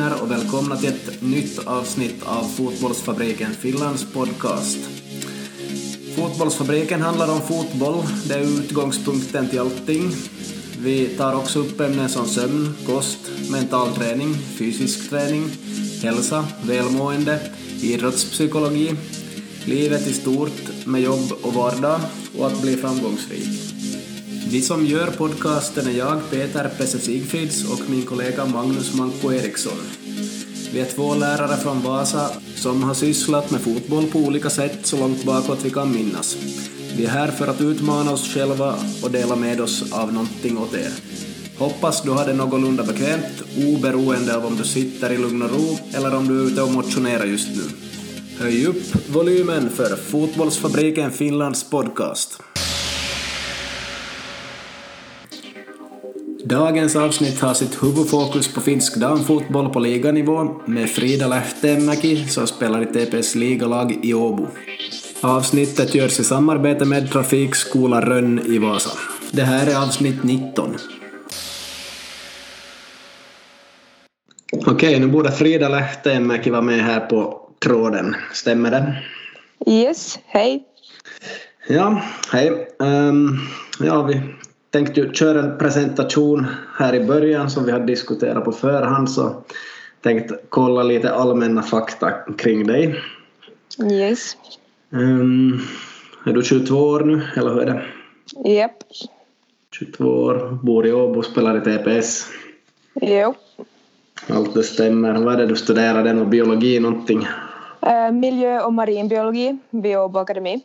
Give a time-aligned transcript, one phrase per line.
[0.00, 4.78] Hej och välkomna till ett nytt avsnitt av Fotbollsfabriken Finlands podcast.
[6.16, 10.12] Fotbollsfabriken handlar om fotboll, det är utgångspunkten till allting.
[10.78, 13.18] Vi tar också upp ämnen som sömn, kost,
[13.50, 15.50] mental träning, fysisk träning,
[16.02, 17.40] hälsa, välmående,
[17.82, 18.94] idrottspsykologi,
[19.64, 22.00] livet i stort med jobb och vardag
[22.38, 23.69] och att bli framgångsrik.
[24.52, 29.78] Vi som gör podcasten är jag, Peter Pesse Sigfrids och min kollega Magnus Manko Eriksson.
[30.72, 34.96] Vi är två lärare från Vasa som har sysslat med fotboll på olika sätt så
[34.96, 36.36] långt bakåt vi kan minnas.
[36.96, 40.74] Vi är här för att utmana oss själva och dela med oss av någonting åt
[40.74, 40.92] er.
[41.58, 45.78] Hoppas du har det någorlunda bekvämt, oberoende av om du sitter i lugn och ro
[45.94, 47.62] eller om du är ute och motionerar just nu.
[48.38, 52.42] Höj upp volymen för Fotbollsfabriken Finlands podcast.
[56.50, 62.82] Dagens avsnitt har sitt huvudfokus på finsk damfotboll på liganivå med Frida Lähteenmäki som spelar
[62.82, 64.48] i TPS ligalag i Åbo.
[65.20, 68.90] Avsnittet görs i samarbete med Trafikskola Rönn i Vasa.
[69.30, 70.76] Det här är avsnitt 19.
[74.66, 78.16] Okej, nu borde Frida Lähteenmäki vara med här på tråden.
[78.32, 79.02] Stämmer det?
[79.72, 80.62] Yes, hej.
[81.68, 82.68] Ja, hej.
[82.78, 83.38] Um,
[83.80, 84.20] ja, vi
[84.70, 89.42] tänkte ju köra en presentation här i början som vi har diskuterat på förhand så
[90.00, 93.00] tänkte kolla lite allmänna fakta kring dig.
[93.92, 94.36] Yes.
[94.90, 95.60] Um,
[96.26, 97.82] är du 22 år nu, eller hur är det?
[98.50, 98.82] Japp.
[99.78, 102.26] 22 år, bor i Åbo, spelar i TPS.
[102.94, 103.34] Jo.
[104.28, 105.14] Allt det stämmer.
[105.14, 106.04] Vad är det du studerar?
[106.04, 107.18] Är nog biologi någonting?
[107.86, 110.60] Uh, miljö och marinbiologi vid Åbo Akademi.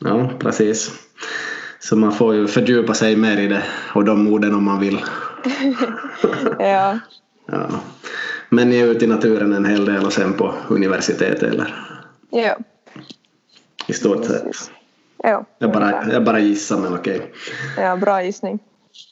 [0.00, 0.90] Ja, precis.
[1.88, 3.62] Så man får ju fördjupa sig mer i det
[3.94, 4.98] och de orden om man vill.
[6.58, 6.98] ja.
[7.46, 7.68] ja.
[8.48, 11.74] Men ni är ute i naturen en hel del och sen på universitetet eller?
[12.30, 12.56] Ja.
[13.86, 14.70] I stort sett.
[15.22, 15.44] Ja.
[15.58, 17.32] Jag bara, jag bara gissar men okej.
[17.76, 18.58] Ja, bra gissning.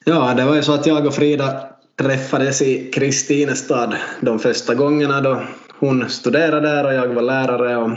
[0.04, 1.60] Ja, det var ju så att jag och Frida
[1.96, 5.42] träffades i Kristinestad de första gångerna då
[5.78, 7.90] hon studerade där och jag var lärare och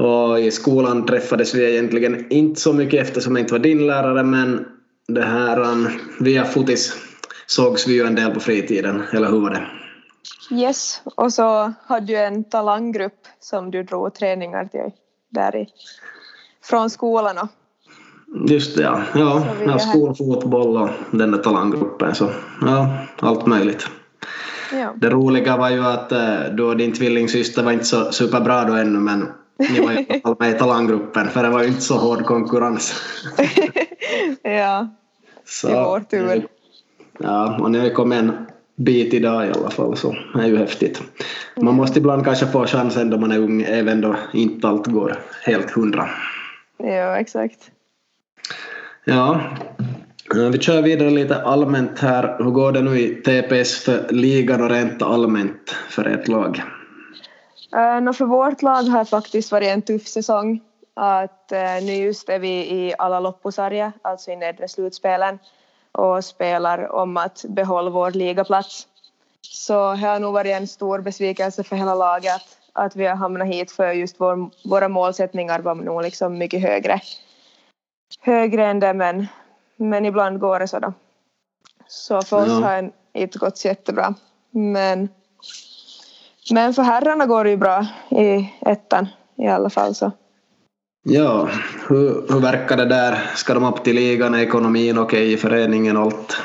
[0.00, 4.22] och i skolan träffades vi egentligen inte så mycket eftersom jag inte var din lärare
[4.22, 4.66] men
[5.08, 5.90] det här
[6.20, 6.96] via fotis
[7.46, 9.66] sågs vi ju en del på fritiden, eller hur var det?
[10.54, 14.90] Yes, och så hade du en talanggrupp som du drog träningar till
[15.28, 15.66] där i,
[16.64, 17.48] från skolan och
[18.50, 19.02] Just det, ja.
[19.14, 22.30] Ja, ja skolfotboll och den där talanggruppen så
[22.60, 23.86] ja, allt möjligt.
[24.72, 24.94] Ja.
[24.96, 28.98] Det roliga var ju att eh, och din tvillingsyster var inte så superbra då ännu
[28.98, 29.28] men
[29.60, 32.94] ni var ju med i talanggruppen för det var ju inte så hård konkurrens.
[34.42, 34.88] ja,
[35.44, 36.46] så, i vår tur.
[37.18, 40.46] Ja, och ni har ju kommit en bit idag i alla fall så det är
[40.46, 41.02] ju häftigt.
[41.56, 45.18] Man måste ibland kanske få chansen då man är ung även då inte allt går
[45.42, 46.08] helt hundra.
[46.76, 47.70] Ja, exakt.
[49.04, 49.40] Ja,
[50.52, 52.36] vi kör vidare lite allmänt här.
[52.38, 56.62] Hur går det nu i TPS för ligan och rent allmänt för ert lag?
[57.74, 60.60] Uh, för vårt lag har faktiskt varit en tuff säsong.
[60.94, 65.38] Att, uh, nu just är vi i alla lopposarja, alltså i nedre slutspelen
[65.92, 68.86] och spelar om att behålla vår ligaplats.
[69.40, 73.16] Så det har nog varit en stor besvikelse för hela laget att, att vi har
[73.16, 77.00] hamnat hit för just vår, våra målsättningar var nog liksom mycket högre,
[78.20, 79.26] högre än det men,
[79.76, 80.92] men ibland går det så då.
[81.86, 82.54] Så för oss ja.
[82.54, 84.14] har det inte gått så jättebra.
[84.50, 85.08] Men
[86.50, 90.12] men för herrarna går det ju bra i ettan i alla fall så.
[91.02, 91.48] Ja,
[91.88, 93.30] hur, hur verkar det där?
[93.34, 94.34] Ska de upp till ligan?
[94.34, 96.36] Är ekonomin okej okay i föreningen och allt?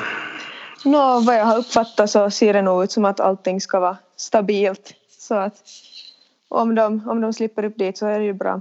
[0.84, 3.96] Nå, vad jag har uppfattat så ser det nog ut som att allting ska vara
[4.16, 4.94] stabilt.
[5.18, 5.54] Så att
[6.48, 8.60] om de, om de slipper upp dit så är det ju bra.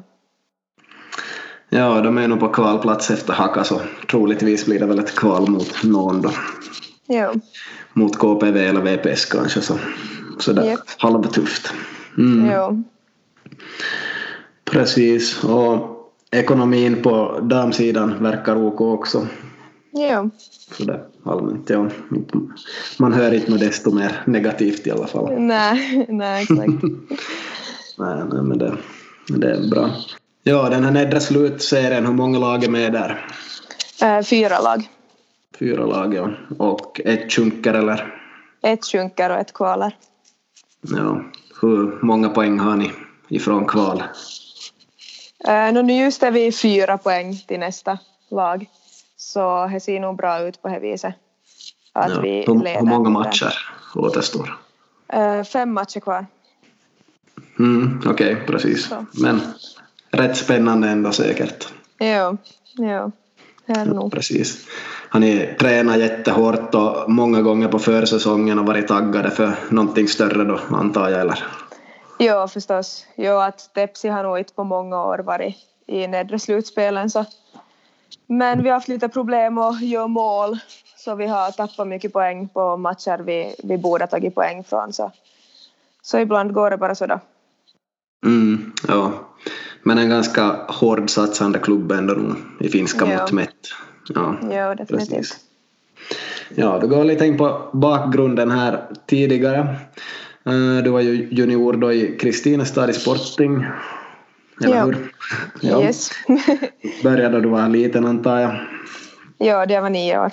[1.70, 5.50] Ja, de är nog på kvalplats efter Haka så troligtvis blir det väl ett kval
[5.50, 6.32] mot någon då.
[7.08, 7.34] Ja.
[7.94, 9.78] Mot KPV eller VPS kanske så
[10.44, 10.80] sådär yep.
[10.98, 11.74] halvtufft.
[12.18, 12.52] Mm.
[12.52, 12.84] Jo.
[14.66, 15.96] Precis, och
[16.32, 19.28] ekonomin på damsidan verkar OK också.
[19.92, 20.30] Jo.
[20.78, 21.90] Sådär allmänt, ja.
[23.00, 25.40] Man hör inte något desto mer negativt i alla fall.
[25.40, 26.60] Nej, nej exakt.
[27.98, 28.78] nej, nej, men det,
[29.28, 29.90] det är bra.
[30.44, 33.28] Ja, den här nedre slutserien, hur många lag är med där?
[34.02, 34.90] Äh, fyra lag.
[35.60, 36.30] Fyra lag, ja.
[36.58, 38.14] Och ett sjunker eller?
[38.64, 39.96] Ett sjunker och ett kvalar.
[40.90, 41.24] Ja.
[41.62, 42.92] Hur många poäng har ni
[43.30, 44.04] ifrån kval?
[45.48, 48.00] Uh, nu just är vi fyra poäng till nästa
[48.32, 48.66] lag.
[49.18, 51.16] Så det ser nog bra ut på det viset.
[51.94, 52.22] Att ja.
[52.22, 53.54] vi hur, hur många matcher?
[53.96, 54.58] återstår?
[55.14, 56.26] Uh, fem matcher kvar.
[57.60, 58.88] Mm, Okej, okay, precis.
[58.88, 59.06] Så.
[59.14, 59.42] Men
[60.12, 61.68] rätt spännande ändå säkert.
[62.00, 62.38] Jo,
[62.78, 63.12] jo.
[63.66, 64.68] Ja, precis.
[65.10, 70.44] Har ni tränat jättehårt och många gånger på försäsongen och varit taggade för någonting större
[70.44, 71.44] då antar jag eller?
[72.20, 73.06] Jo förstås.
[73.16, 75.56] Jo att Tepsi har nog inte på många år varit
[75.88, 77.26] i nedre slutspelen så
[78.28, 80.58] men vi har haft lite problem att göra mål
[80.98, 84.94] så vi har tappat mycket poäng på matcher vi, vi borde ha tagit poäng från
[84.94, 85.12] så,
[86.02, 87.20] så ibland går det bara sådär.
[88.26, 89.14] Mm, ja.
[89.88, 93.56] Men en ganska hård satsande klubb ändå nog i finska mått mätt.
[94.16, 95.10] Ja, ja definitivt.
[95.10, 95.38] Precis.
[96.56, 99.60] Ja, du går lite in på bakgrunden här tidigare.
[100.46, 103.66] Eh, du var ju junior då i Kristinestad i Sporting.
[104.64, 104.86] Eller ja.
[104.86, 105.14] hur?
[105.62, 105.82] Ja.
[105.82, 106.12] Yes.
[107.04, 108.56] Började då du var liten antar jag?
[109.38, 110.32] Ja, det var nio år.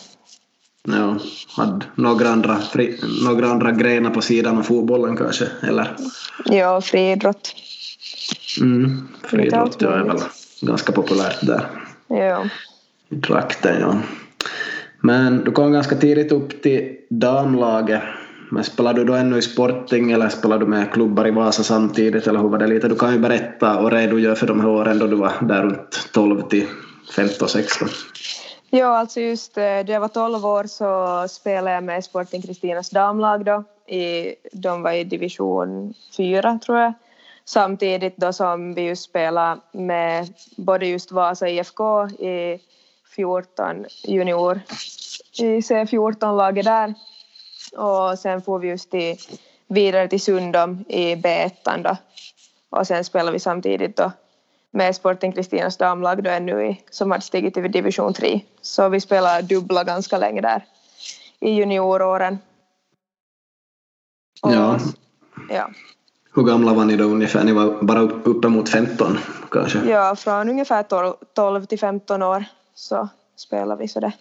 [0.89, 1.19] Ja,
[1.57, 5.97] hade några andra, fri, några andra grenar på sidan av fotbollen kanske, eller?
[6.45, 7.55] Ja, friidrott.
[8.61, 10.19] Mm, friidrott är väl
[10.61, 11.67] ganska populärt där.
[12.07, 12.45] Ja.
[13.09, 13.97] I trakten, ja.
[15.01, 18.03] Men du kom ganska tidigt upp till damlaget.
[18.51, 22.27] Men spelade du då ännu i Sporting eller spelade du med klubbar i Vasa samtidigt
[22.27, 22.89] eller hur var det lite?
[22.89, 26.09] Du kan ju berätta och redogöra för de här åren då du var där runt
[26.13, 26.67] 12 till
[27.17, 27.89] 15, 16.
[28.71, 32.91] Ja, alltså just eh, då jag var 12 år så spelade jag med Sporting Kristinas
[32.91, 33.65] damlag då.
[33.95, 36.93] I, de var i division 4 tror jag.
[37.45, 42.61] Samtidigt då som vi just spelade med både just Vasa IFK i
[43.17, 44.61] 14 junior
[45.39, 46.95] i C14-laget där
[47.77, 49.17] och sen får vi just till,
[49.69, 51.97] vidare till Sundom i B1 då
[52.71, 54.13] och sen spelade vi samtidigt då
[54.71, 59.01] med Sporting Kristinas damlag då ännu i, som hade stigit till division 3 så vi
[59.01, 60.65] spelade dubbla ganska länge där
[61.41, 62.39] i junioråren.
[64.43, 64.79] Och, ja.
[65.49, 65.71] ja.
[66.35, 67.45] Hur gamla var ni då ungefär?
[67.45, 69.19] Ni var bara uppemot 15
[69.51, 69.79] kanske?
[69.79, 72.45] Ja, från ungefär 12, 12 till 15 år
[72.75, 74.13] så spelar vi sådär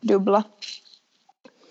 [0.00, 0.42] dubbla.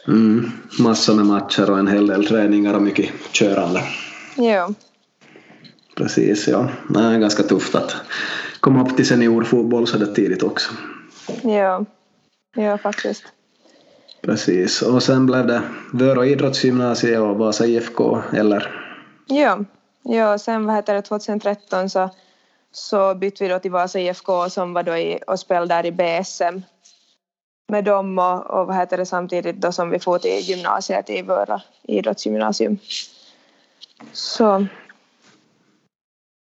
[0.07, 3.83] Mm, massor med matcher och en hel del träningar och mycket körande.
[4.35, 4.69] Ja.
[5.95, 6.69] Precis, ja.
[6.89, 7.95] Det är ganska tufft att
[8.59, 10.71] komma upp till seniorfotboll så där tidigt också.
[11.43, 11.85] Ja,
[12.55, 13.23] ja faktiskt.
[14.21, 15.61] Precis, och sen blev det
[15.93, 18.87] Vörå idrottsgymnasium och Vasa IFK, eller?
[19.27, 19.59] Ja,
[20.03, 22.09] ja sen vad heter det, 2013 så,
[22.71, 25.91] så bytte vi då till Vasa IFK som var då i, och spelade där i
[25.91, 26.61] BSM
[27.67, 31.21] med dem och, och vad heter det samtidigt då som vi får till gymnasiet i
[31.21, 32.77] våra idrottsgymnasium.
[34.13, 34.67] Så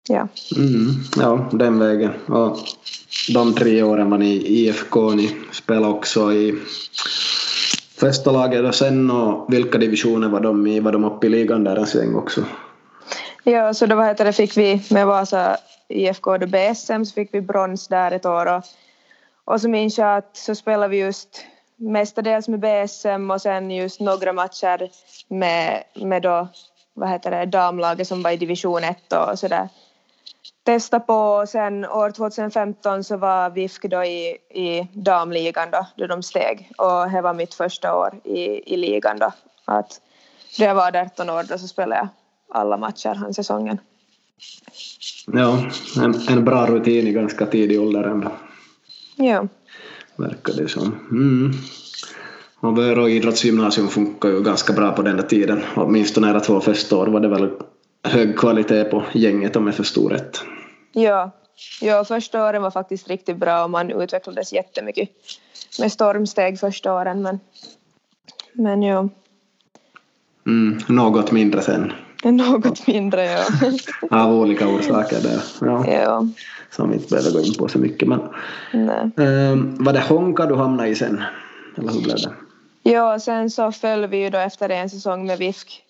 [0.09, 0.29] ja.
[0.57, 2.13] Mm, ja, den vägen.
[2.29, 2.59] Och
[3.35, 6.55] de tre åren var ni i IFK, ni spelade också i
[7.97, 10.81] första laget och sen och vilka divisioner var de i?
[10.81, 12.45] Var de uppe i ligan där en sväng också?
[13.49, 15.57] Ja, så då vad heter det, fick vi med Vasa
[15.89, 18.65] IFK då BSM så fick vi brons där ett år och
[19.45, 21.45] och så minns jag att så spelade vi just
[21.77, 24.91] mestadels med BSM och sen just några matcher
[25.29, 26.49] med, med då,
[26.95, 29.69] vad heter det, damlaget som var i division 1 och sådär.
[30.65, 36.07] Testa på och sen år 2015 så var VIFK då i, i damligan då, då
[36.07, 39.33] de steg och det var mitt första år i, i ligan då.
[39.65, 40.01] Att
[40.59, 42.09] då jag var 18 år då så spelade jag
[42.49, 43.79] alla matcher den säsongen.
[45.33, 48.33] Ja, en, en bra rutin i ganska tidig ålder ändå.
[49.17, 49.49] Ja.
[50.17, 50.95] Verkar det som.
[51.11, 51.53] Mm.
[52.61, 55.63] Och Vörå idrottsgymnasium funkar ju ganska bra på den där tiden.
[55.77, 57.51] Åtminstone era två första år var det väl
[58.03, 60.41] hög kvalitet på gänget om jag förstod rätt.
[60.93, 61.31] Ja,
[61.81, 65.09] ja första åren var faktiskt riktigt bra och man utvecklades jättemycket
[65.81, 67.41] med stormsteg första åren men,
[68.53, 69.09] men ja.
[70.47, 71.93] Mm, något mindre sen.
[72.25, 73.45] Något mindre ja.
[74.11, 75.43] Av olika orsaker där.
[75.61, 75.85] Ja.
[75.87, 76.27] ja
[76.71, 78.09] som vi inte behöver gå in på så mycket.
[78.09, 78.21] Men,
[78.73, 79.27] Nej.
[79.27, 81.25] Um, var det Honka du hamnade i sen?
[81.79, 82.33] Eller hur blev det?
[82.83, 85.83] Ja, sen så föll vi ju då efter en säsong med VIFK.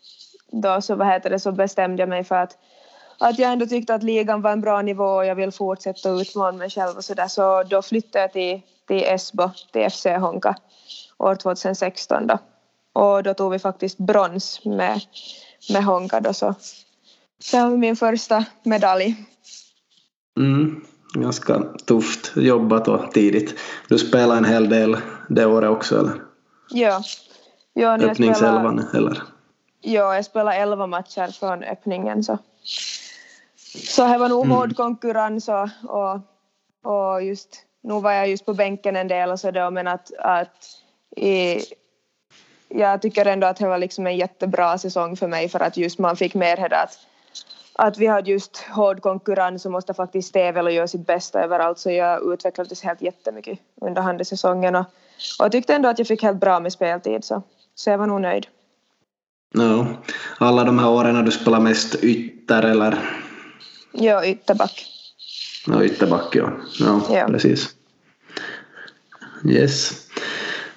[0.50, 2.58] Då så, vad heter det, så bestämde jag mig för att,
[3.18, 6.58] att jag ändå tyckte att ligan var en bra nivå och jag vill fortsätta utmana
[6.58, 7.28] mig själv och sådär.
[7.28, 10.54] Så då flyttade jag till, till Esbo, till FC Honka,
[11.18, 12.38] år 2016 då.
[12.92, 15.00] Och då tog vi faktiskt brons med,
[15.68, 16.54] med Honka då så.
[17.50, 19.14] Det var min första medalj.
[20.36, 23.58] Mm, ganska tufft jobbat och tidigt.
[23.88, 24.96] Du spelade en hel del
[25.28, 26.22] det året också eller?
[26.70, 27.02] Ja.
[27.74, 29.22] ja Öppningselvan eller?
[29.80, 32.38] Ja, jag spelade elva matcher från öppningen så.
[33.84, 34.56] Så det var nog mm.
[34.56, 36.20] hård konkurrens och, och,
[36.92, 40.10] och just nu var jag just på bänken en del och så då men att,
[40.18, 40.66] att
[41.16, 41.60] i,
[42.76, 45.98] jag tycker ändå att det var liksom en jättebra säsong för mig för att just
[45.98, 46.98] man fick mer att,
[47.72, 51.78] att vi hade just hård konkurrens och måste faktiskt tävla och göra sitt bästa överallt
[51.78, 54.84] så jag utvecklades helt jättemycket under handelssäsongen och,
[55.38, 57.42] och jag tyckte ändå att jag fick helt bra med speltid så,
[57.74, 58.46] så jag var nog nöjd.
[59.54, 59.86] Ja,
[60.38, 62.98] alla de här åren har du spelat mest ytter eller?
[63.92, 64.86] Ja, ytterback.
[65.66, 66.50] Ja, ytterback ja.
[66.78, 67.02] ja.
[67.10, 67.68] Ja, precis.
[69.44, 70.05] Yes.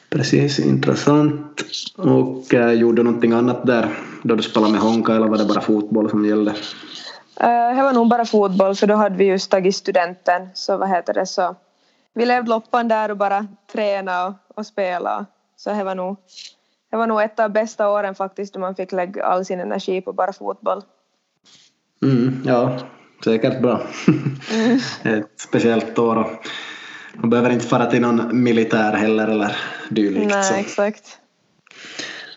[0.09, 1.61] Precis, intressant.
[1.97, 3.89] Och äh, gjorde du någonting annat där
[4.23, 6.51] då du spelade med Honka eller var det bara fotboll som gällde?
[6.51, 10.89] Uh, det var nog bara fotboll för då hade vi just tagit studenten så vad
[10.89, 11.55] heter det så
[12.13, 15.25] vi levde loppan där och bara tränade och, och spelade
[15.55, 16.17] så det var nog
[16.91, 20.01] det var nog ett av bästa åren faktiskt då man fick lägga all sin energi
[20.01, 20.81] på bara fotboll.
[22.01, 22.77] Mm, ja,
[23.23, 23.81] säkert bra.
[24.53, 24.79] Mm.
[25.03, 26.39] Ett speciellt år
[27.21, 29.57] man behöver inte fara till någon militär heller eller
[29.89, 30.31] dylikt.
[30.31, 30.53] Nej, så.
[30.53, 31.17] exakt.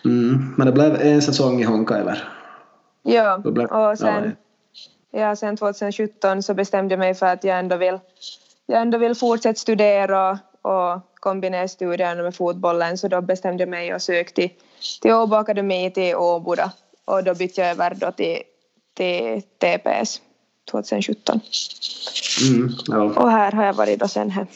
[0.04, 2.28] Mm, men det blev en säsong i Honka eller?
[3.02, 4.36] Ja, blev, och sen,
[5.10, 7.98] ja, ja, sen 2017 så bestämde jag mig för att jag ändå vill,
[8.66, 13.94] jag ändå vill fortsätta studera och, kombinera studierna med fotbollen så då bestämde jag mig
[13.94, 14.50] och sökte till,
[15.02, 16.56] till Åbo Akademi till Åbo
[17.04, 18.38] och då bytte jag över då till,
[18.94, 20.20] till TPS
[20.70, 21.40] 2017.
[22.50, 23.02] Mm, ja.
[23.02, 24.46] Och här har jag varit då sen här.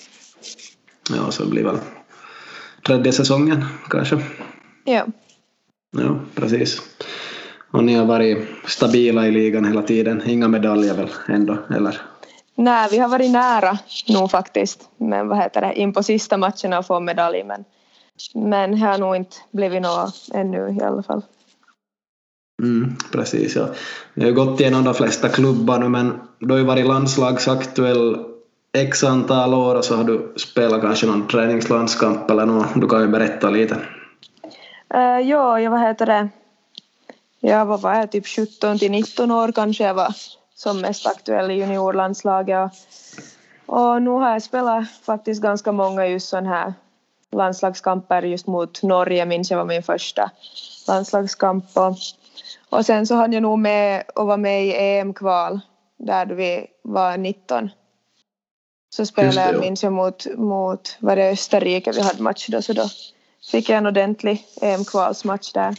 [1.11, 1.79] Ja, så blir väl
[2.87, 4.23] tredje säsongen kanske.
[4.85, 5.07] Ja.
[5.99, 6.83] Ja, precis.
[7.71, 12.01] Och ni har varit stabila i ligan hela tiden, inga medaljer väl ändå, eller?
[12.55, 16.79] Nej, vi har varit nära nog faktiskt, men vad heter det, in på sista matcherna
[16.79, 17.65] att få medalj, men,
[18.35, 21.23] men det har nog inte blivit något ännu i alla fall.
[22.63, 23.69] Mm, precis, ja.
[24.15, 28.36] Vi har gått igenom de flesta klubbar nu, men du har ju varit landslagsaktuell
[28.73, 32.67] x antal år och så har du spelat kanske någon träningslandskamp eller något.
[32.75, 33.75] Du kan ju berätta lite.
[34.95, 36.29] Uh, ja, jag vad heter det.
[37.41, 40.15] Jag var, var jag, typ 17 till 19 år kanske jag var
[40.55, 42.73] som mest aktuell i juniorlandslaget.
[43.67, 46.75] Och, och nu har jag spelat faktiskt ganska många just sådana här
[47.33, 50.31] landslagskamper just mot Norge minns jag var min första
[50.89, 51.65] landslagskamp.
[51.75, 51.97] Och,
[52.71, 55.61] och sen så hann jag nog med att vara med i EM-kval
[55.99, 57.71] där vi var 19
[58.97, 62.73] så spelade jag, minns jag, mot, mot var det Österrike vi hade match då, så
[62.73, 62.89] då
[63.51, 65.75] fick jag en ordentlig EM-kvalsmatch där.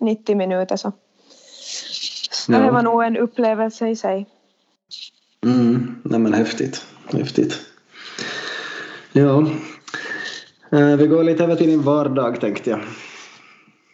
[0.00, 0.92] 90 minuter så.
[2.48, 2.58] Ja.
[2.58, 4.26] det var nog en upplevelse i sig.
[5.44, 6.84] Mm, nej men häftigt.
[7.12, 7.60] Häftigt.
[9.12, 9.46] Ja.
[10.72, 12.80] Eh, vi går lite över till din vardag tänkte jag.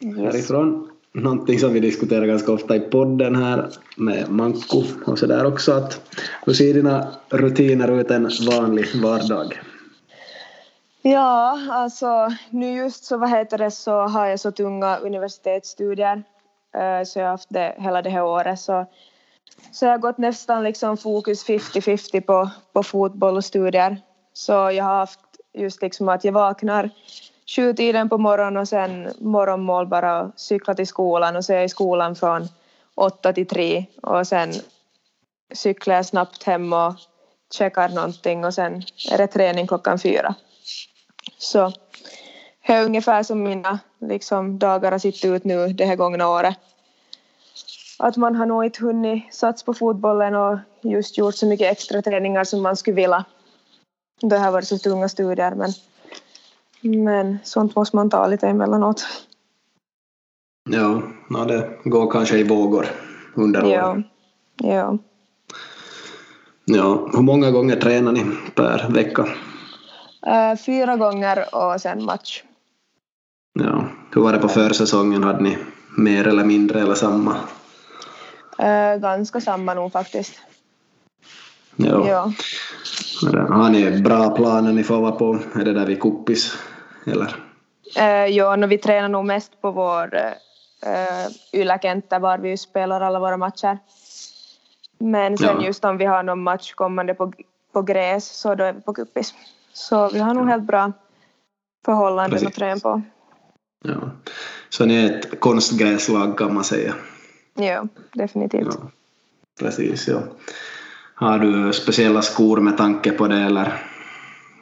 [0.01, 0.17] Yes.
[0.17, 0.91] Härifrån
[1.23, 5.73] någonting som vi diskuterar ganska ofta i podden här med Manko och sådär också.
[5.73, 6.01] Att
[6.47, 9.61] hur ser dina rutiner ut en vanlig vardag?
[11.03, 16.23] Ja, alltså nu just så vad heter det så har jag så tunga universitetsstudier
[16.75, 18.87] eh, så jag har haft det hela det här året så,
[19.73, 24.03] så jag har gått nästan liksom fokus 50-50 på, på fotboll och studier.
[24.33, 25.21] Så jag har haft
[25.55, 26.91] just liksom att jag vaknar
[27.47, 31.69] sjutiden på morgonen och sen morgonmål bara cykla till skolan och så är jag i
[31.69, 32.49] skolan från
[32.95, 34.53] åtta till tre och sen
[35.55, 36.95] cyklar jag snabbt hem och
[37.55, 40.35] checkar någonting och sen är det träning klockan fyra.
[41.39, 41.73] Så
[42.67, 46.57] det är ungefär som mina liksom, dagar har sett ut nu det här gångna året.
[47.99, 52.03] Att man har nog inte hunnit satsa på fotbollen och just gjort så mycket extra
[52.03, 53.25] träningar som man skulle vilja.
[54.21, 55.73] Det har varit så tunga studier men
[56.89, 59.07] men sånt måste man ta lite emellanåt.
[60.71, 62.87] Ja, ja det går kanske i vågor
[63.35, 63.75] under året.
[63.75, 64.03] Ja.
[64.57, 64.99] ja.
[66.65, 68.25] Ja, hur många gånger tränar ni
[68.55, 69.23] per vecka?
[70.27, 72.43] Uh, fyra gånger och sen match.
[73.53, 75.25] Ja, hur var det på försäsongen?
[75.25, 75.59] Hade ni
[75.97, 77.37] mer eller mindre eller samma?
[78.63, 80.41] Uh, ganska samma nog faktiskt.
[81.77, 82.09] Ja.
[82.09, 82.33] ja.
[83.49, 85.39] Har ni bra planer ni får vara på?
[85.55, 86.59] Är det där vid Kuppis?
[87.07, 87.37] Eller?
[87.99, 93.19] Uh, ja, no, vi tränar nog mest på vår uh, Ylä-kenttä var vi spelar alla
[93.19, 93.79] våra matcher.
[94.99, 95.67] Men sen ja.
[95.67, 97.33] just om vi har någon match kommande på,
[97.73, 99.35] på gräs så då är vi på Kuppis.
[99.73, 100.93] Så vi har nog helt bra
[101.85, 102.49] förhållanden Precis.
[102.49, 103.03] att träna på.
[103.85, 104.11] Ja.
[104.69, 106.95] Så ni är ett konstgräslag kan man säga?
[107.55, 108.69] Ja, definitivt.
[108.71, 108.91] Ja.
[109.61, 110.23] Precis, ja.
[111.15, 113.83] Har du speciella skor med tanke på det eller?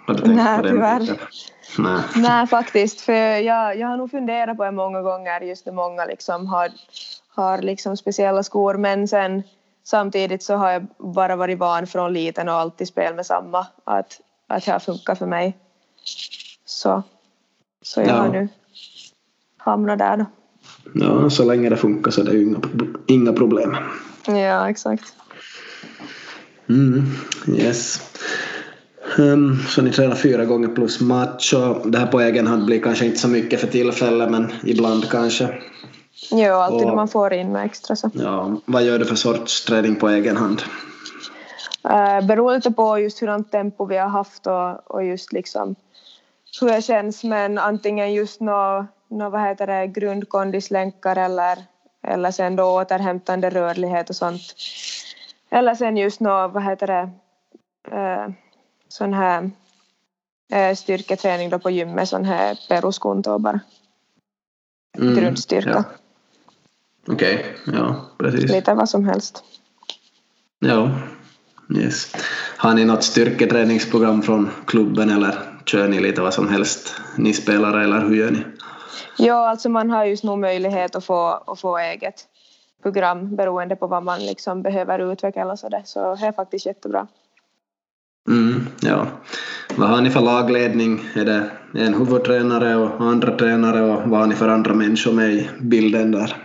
[0.07, 0.69] Har du tänkt Nej, på det?
[0.69, 1.19] tyvärr.
[1.79, 2.03] Nej.
[2.17, 3.01] Nej, faktiskt.
[3.01, 6.69] För jag, jag har nog funderat på det många gånger just när många liksom har,
[7.29, 9.43] har liksom speciella skor men sen
[9.85, 13.67] samtidigt så har jag bara varit van från liten och alltid spelat med samma.
[13.85, 15.59] Att, att det har funkat för mig.
[16.65, 17.03] Så,
[17.83, 18.15] så jag ja.
[18.15, 18.49] har nu
[19.57, 20.27] hamna där då.
[20.95, 22.59] Ja, så länge det funkar så är det inga,
[23.07, 23.77] inga problem.
[24.27, 25.15] Ja, exakt.
[26.69, 27.05] Mm,
[27.49, 28.01] yes.
[29.18, 32.83] Um, så ni tränar fyra gånger plus match och det här på egen hand blir
[32.83, 35.49] kanske inte så mycket för tillfället men ibland kanske.
[36.30, 38.11] Jo, alltid och, man får in med extra så.
[38.14, 40.62] Ja, vad gör du för sorts träning på egen hand?
[41.88, 45.75] Uh, beror lite på just hurdant tempo vi har haft och, och just liksom
[46.61, 51.59] hur det känns men antingen just nå, nå vad heter det, grundkondislänkar eller,
[52.02, 54.42] eller sen då återhämtande rörlighet och sånt.
[55.50, 57.11] Eller sen just nå, vad heter det,
[57.97, 58.35] uh,
[58.95, 59.51] sån här
[60.55, 63.61] uh, styrketräning då på gymmet, sån här peruskunto bara.
[64.99, 65.71] Mm, Grundstyrka.
[65.71, 65.85] Ja.
[67.15, 68.51] Okej, okay, ja precis.
[68.51, 69.45] Lite vad som helst.
[70.59, 70.91] Ja,
[71.77, 72.13] yes.
[72.57, 77.85] Har ni något styrketräningsprogram från klubben eller kör ni lite vad som helst, ni spelare
[77.85, 78.45] eller hur gör ni?
[79.19, 82.25] Ja, alltså man har just nog möjlighet att få, att få eget
[82.83, 87.07] program beroende på vad man liksom behöver utveckla och sådär, så det är faktiskt jättebra.
[88.28, 89.07] Mm, ja.
[89.76, 91.00] Vad har ni för lagledning?
[91.14, 95.31] Är det en huvudtränare och andra tränare och vad har ni för andra människor med
[95.31, 96.37] i bilden där?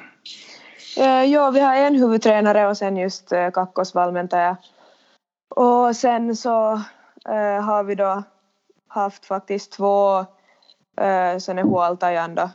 [0.97, 4.57] Eh, ja, vi har en huvudtränare och sen just Kakkos kakkosvalmentaja.
[5.49, 6.73] Och sen så
[7.29, 8.23] eh, har vi då
[8.87, 10.25] haft faktiskt två
[11.39, 12.49] sådana hualtajan då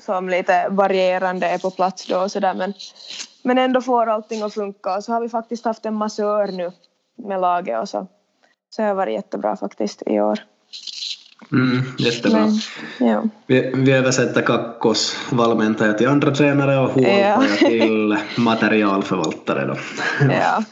[0.00, 2.74] som lite varierande är på plats då och sådär men,
[3.42, 6.72] men ändå får allting att funka och så har vi faktiskt haft en massör nu
[7.24, 8.06] med laget och så.
[8.70, 10.38] Så det har varit jättebra faktiskt i år.
[11.52, 12.40] Mm, jättebra.
[12.98, 13.22] Men, ja.
[13.46, 17.68] vi, vi översätter Kakkos valmentaja till andra tränare och huoltaja ja.
[17.68, 19.76] till materialförvaltare då.
[20.32, 20.64] Ja.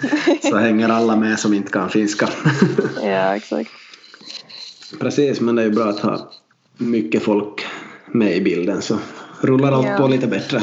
[0.51, 2.29] Så hänger alla med som inte kan finska.
[3.03, 3.71] ja, exakt.
[5.01, 6.31] Precis, men det är ju bra att ha
[6.77, 7.67] mycket folk
[8.07, 8.99] med i bilden så
[9.41, 9.97] rullar allt ja.
[9.97, 10.63] på lite bättre.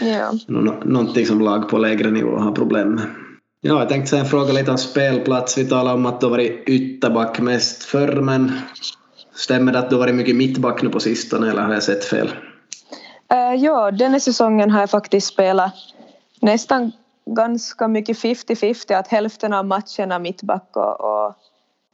[0.00, 0.32] Ja.
[0.46, 3.04] Nå någonting som lag på lägre nivå har problem med.
[3.66, 5.58] Ja, jag tänkte sen fråga lite om spelplats.
[5.58, 8.52] Vi talade om att du har varit ytterback mest förr, men
[9.34, 12.04] stämmer det att du har varit mycket mittback nu på sistone eller har jag sett
[12.04, 12.28] fel?
[13.32, 15.74] Uh, ja, denna säsongen har jag faktiskt spelat
[16.40, 16.92] nästan
[17.26, 21.34] ganska mycket 50-50, att hälften av matcherna mittback och, och,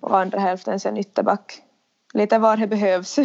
[0.00, 1.62] och andra hälften sen ytterback.
[2.14, 3.18] Lite var det behövs.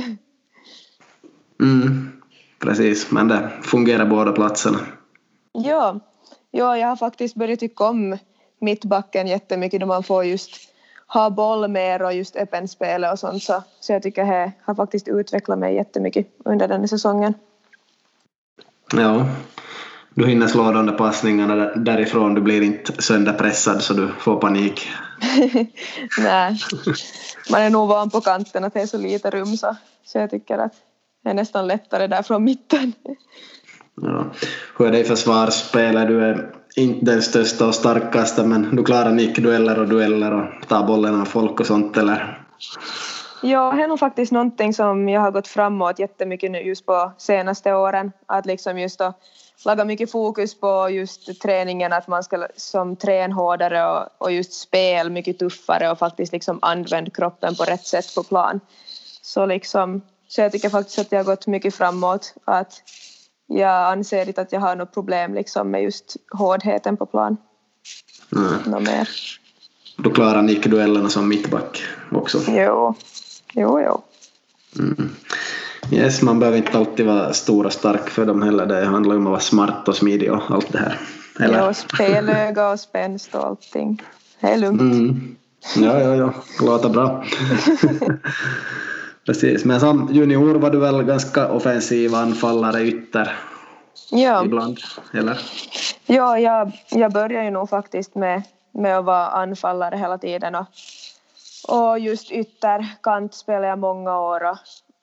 [1.61, 2.21] Mm,
[2.59, 4.79] precis, men det fungerar båda platserna.
[5.51, 5.99] Ja,
[6.51, 8.17] ja, jag har faktiskt börjat tycka om
[8.59, 10.51] mittbacken jättemycket då man får just
[11.07, 15.07] ha boll mer och just öppenspelet och sånt så, så jag tycker det har faktiskt
[15.07, 17.33] utvecklat mig jättemycket under den här säsongen.
[18.93, 19.25] Ja,
[20.13, 24.87] du hinner slå de där passningarna därifrån, du blir inte sönderpressad så du får panik.
[26.19, 26.57] Nej,
[27.51, 30.29] man är nog van på kanten att det är så lite rum så, så jag
[30.29, 30.73] tycker att
[31.23, 32.93] det är nästan lättare där från mitten.
[34.01, 34.25] Ja.
[34.77, 36.07] Hur är det i försvarsspelet?
[36.07, 40.87] Du är inte den största och starkaste men du klarar nickdueller och dueller och tar
[40.87, 42.45] bollen av folk och sånt eller?
[43.41, 47.11] Ja, det är nog faktiskt någonting som jag har gått framåt jättemycket nu just på
[47.17, 48.11] senaste åren.
[48.25, 49.13] Att liksom just då
[49.65, 54.53] lägga mycket fokus på just träningen, att man ska som träna hårdare och, och just
[54.53, 58.59] spel mycket tuffare och faktiskt liksom använda kroppen på rätt sätt på plan.
[59.21, 62.33] Så liksom, så jag tycker faktiskt att jag har gått mycket framåt.
[62.45, 62.81] Att
[63.47, 67.37] jag anser inte att jag har något problem liksom med just hårdheten på plan.
[68.29, 68.59] Nej.
[68.65, 69.09] Något mer.
[69.97, 72.41] Du klarar nickduellerna som mittback också?
[72.47, 72.95] Jo,
[73.53, 74.01] jo, jo.
[74.79, 75.09] Mm.
[75.91, 78.65] Yes, man behöver inte alltid vara stor och stark för dem heller.
[78.65, 80.99] Det handlar om att vara smart och smidig och allt det här.
[81.39, 81.67] Eller?
[81.67, 84.01] Jo, spelöga och spänst och allting.
[84.39, 84.81] Det är lugnt.
[84.81, 85.35] Mm.
[85.75, 86.33] Ja, ja, ja.
[86.61, 87.25] Låter bra.
[89.25, 93.37] Precis, men som junior var du väl ganska offensiv anfallare ytter
[94.11, 94.45] ja.
[94.45, 94.79] ibland,
[95.13, 95.39] eller?
[96.05, 100.65] Ja, jag, jag började ju nog faktiskt med, med att vara anfallare hela tiden och,
[101.67, 104.57] och just ytterkant spelade jag många år och,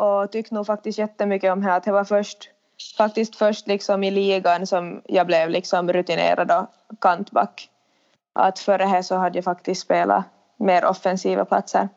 [0.07, 2.49] och tyckte nog faktiskt jättemycket om det att det var först
[2.97, 7.69] faktiskt först liksom i ligan som jag blev liksom rutinerad och kantback.
[8.33, 10.25] Att före det så hade jag faktiskt spelat
[10.57, 11.89] mer offensiva platser.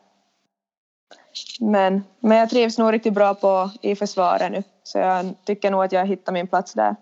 [1.60, 5.84] Men, men jag trivs nog riktigt bra på, i försvaret nu så jag tycker nog
[5.84, 6.96] att jag hittar min plats där.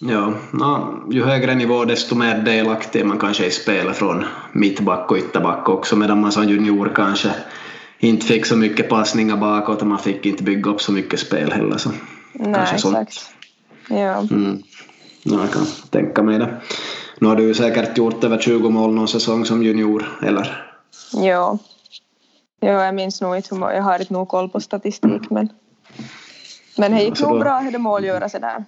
[0.00, 5.10] Ja, no, ju högre nivå desto mer delaktig är man kanske i spelet från mittback
[5.10, 7.30] och ytterback också medan man som junior kanske
[7.98, 11.52] inte fick så mycket passningar bakåt och man fick inte bygga upp så mycket spel
[11.52, 11.78] heller.
[11.78, 11.90] Så
[12.32, 12.80] Nej, exakt.
[12.80, 13.30] Sånt.
[13.88, 14.18] Ja.
[14.18, 14.62] Mm.
[15.22, 16.60] No, jag kan tänka mig det.
[17.18, 20.74] Nu har du säkert gjort över 20 mål någon säsong som junior, eller?
[21.12, 21.58] Ja,
[22.64, 25.48] Ja, jag minns nog inte hur Jag har inte nog koll på statistik men...
[26.78, 28.64] Men det gick nog då- bra, det målgöra sig där.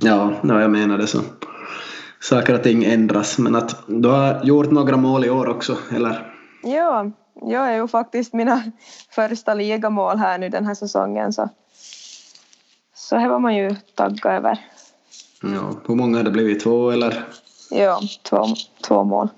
[0.00, 1.20] Ja, ja, jag menar det så.
[2.20, 3.38] Saker och ting ändras.
[3.38, 6.34] Men att du har gjort några mål i år också, eller?
[6.62, 7.10] Ja,
[7.42, 8.62] jag är ju faktiskt mina
[9.10, 11.48] första ligamål här nu den här säsongen så
[12.94, 14.58] så här var man ju taggad över.
[15.42, 15.74] Ja.
[15.86, 16.62] Hur många har det blivit?
[16.62, 17.24] Två eller?
[17.70, 18.46] Ja, två,
[18.88, 19.28] två mål.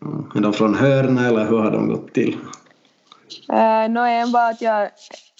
[0.00, 0.38] Ja.
[0.38, 2.36] Är de från hörna eller hur har de gått till?
[3.52, 4.90] Uh, Nå en var att jag,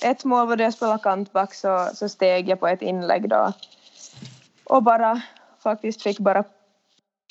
[0.02, 3.52] ett mål var då jag spelade kantback så, så steg jag på ett inlägg då
[4.64, 5.20] och bara
[5.62, 6.44] faktiskt fick bara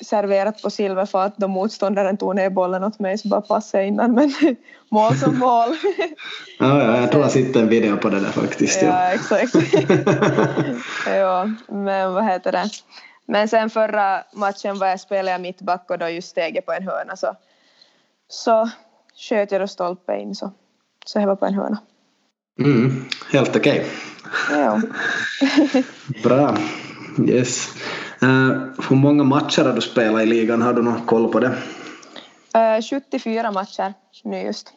[0.04, 4.32] serverat på silverfat då motståndaren tog ner bollen åt mig så bara passade innan men
[4.88, 5.76] mål som mål.
[6.58, 8.82] Ja, ja, jag tror jag sitter en video på det där faktiskt.
[8.82, 8.88] Ja.
[8.88, 9.54] ja, exakt.
[11.06, 12.68] ja, men vad heter det?
[13.26, 16.72] Men sen förra matchen var jag spelade jag mittback och då just steg jag på
[16.72, 17.36] en hörna så,
[18.28, 18.70] så
[19.28, 20.52] sköt jag då stolpe in så,
[21.06, 21.78] så jag var på en hörna.
[22.60, 23.86] Mm, helt okej.
[24.50, 24.80] Ja.
[26.22, 26.56] Bra.
[27.28, 27.68] Yes.
[28.22, 30.62] Uh, hur många matcher har du spelat i ligan?
[30.62, 31.52] Har du någon koll på det?
[32.54, 34.72] Eh, 74 matcher nu just.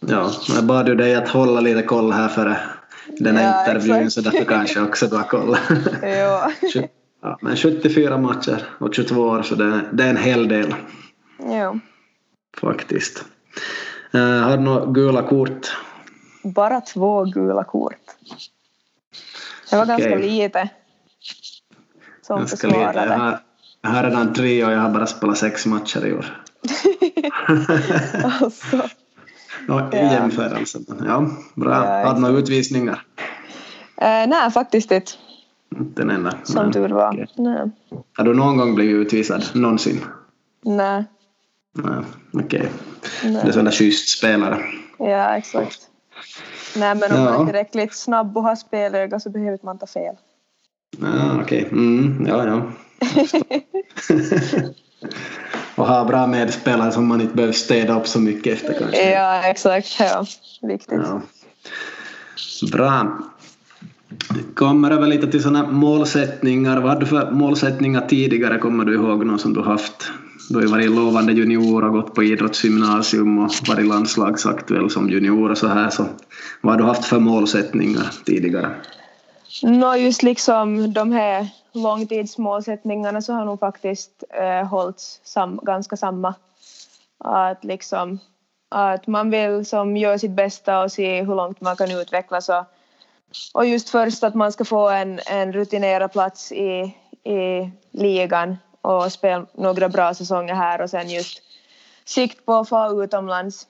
[0.00, 2.56] Ja, jag bad ju dig att hålla lite koll här före
[3.18, 4.12] den här Ja, intervjun exakt.
[4.12, 5.56] så därför kanske också du har koll.
[6.02, 6.52] Ja.
[7.22, 10.74] Ja, men 74 matcher och 22 år så det, det är en hel del
[11.38, 11.78] ja.
[12.60, 13.24] faktiskt.
[14.14, 15.76] Uh, har du några gula kort?
[16.42, 17.94] Bara två gula kort.
[19.70, 20.68] Det var ganska lite.
[22.22, 22.78] Som Ganska lite.
[22.80, 23.40] Jag har,
[23.82, 26.42] jag har redan tre och jag har bara spelat sex matcher i år.
[28.40, 28.88] alltså.
[29.68, 30.12] Ja, i Ja.
[30.12, 30.78] jämförelse.
[31.06, 31.72] Ja, bra.
[31.72, 33.02] Ja, har du några utvisningar?
[33.96, 35.12] Eh, nej, faktiskt inte.
[35.78, 36.32] Inte en enda.
[36.44, 36.72] Som Nej.
[36.72, 37.26] tur var.
[37.36, 37.70] Nej.
[38.16, 39.44] Har du någon gång blivit utvisad?
[39.54, 40.00] Någonsin?
[40.64, 41.04] Nej.
[41.74, 42.68] Nej, okej.
[43.24, 43.42] Nej.
[43.44, 44.64] Du är där schysst spelare.
[44.98, 45.80] Ja, exakt.
[46.76, 47.24] Nej, men om Ja.
[47.24, 50.14] man är tillräckligt snabb och har spelöga så behöver man inte ta fel.
[51.00, 51.68] Ja, okej.
[51.72, 52.62] Mm, ja, ja.
[55.74, 59.10] och ha bra medspelare som man inte behöver städa upp så mycket efter kanske.
[59.10, 59.96] ja, exakt.
[60.00, 60.24] Ja,
[60.62, 61.00] viktigt.
[61.06, 61.20] Ja.
[62.72, 63.18] Bra.
[64.54, 66.80] Kommer över lite till sådana målsättningar.
[66.80, 68.58] Vad hade du för målsättningar tidigare?
[68.58, 70.10] Kommer du ihåg någon som du haft?
[70.48, 75.50] Du har ju varit lovande junior och gått på idrottsgymnasium och varit landslagsaktuell som junior
[75.50, 75.90] och så här.
[75.90, 76.06] Så
[76.60, 78.74] vad har du haft för målsättningar tidigare?
[79.62, 86.34] Nå, just liksom de här långtidsmålsättningarna så har nog faktiskt eh, hållits sam, ganska samma.
[87.18, 88.18] Att liksom
[88.68, 92.64] att man vill som göra sitt bästa och se hur långt man kan utvecklas och,
[93.54, 99.12] och just först att man ska få en, en rutinerad plats i, i ligan och
[99.12, 101.42] spela några bra säsonger här och sen just
[102.04, 103.66] sikt på att få utomlands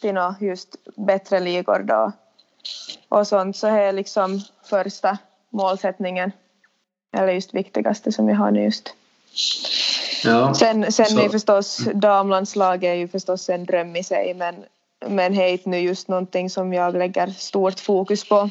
[0.00, 2.12] till nå just bättre ligor då
[3.08, 5.18] och sånt så är liksom första
[5.50, 6.32] målsättningen
[7.16, 8.94] eller just viktigaste som jag har nu just.
[10.24, 14.54] Ja, Sen, sen så- är förstås damlandslaget är ju förstås en dröm i sig men
[15.06, 18.50] men det är inte nu just någonting som jag lägger stort fokus på.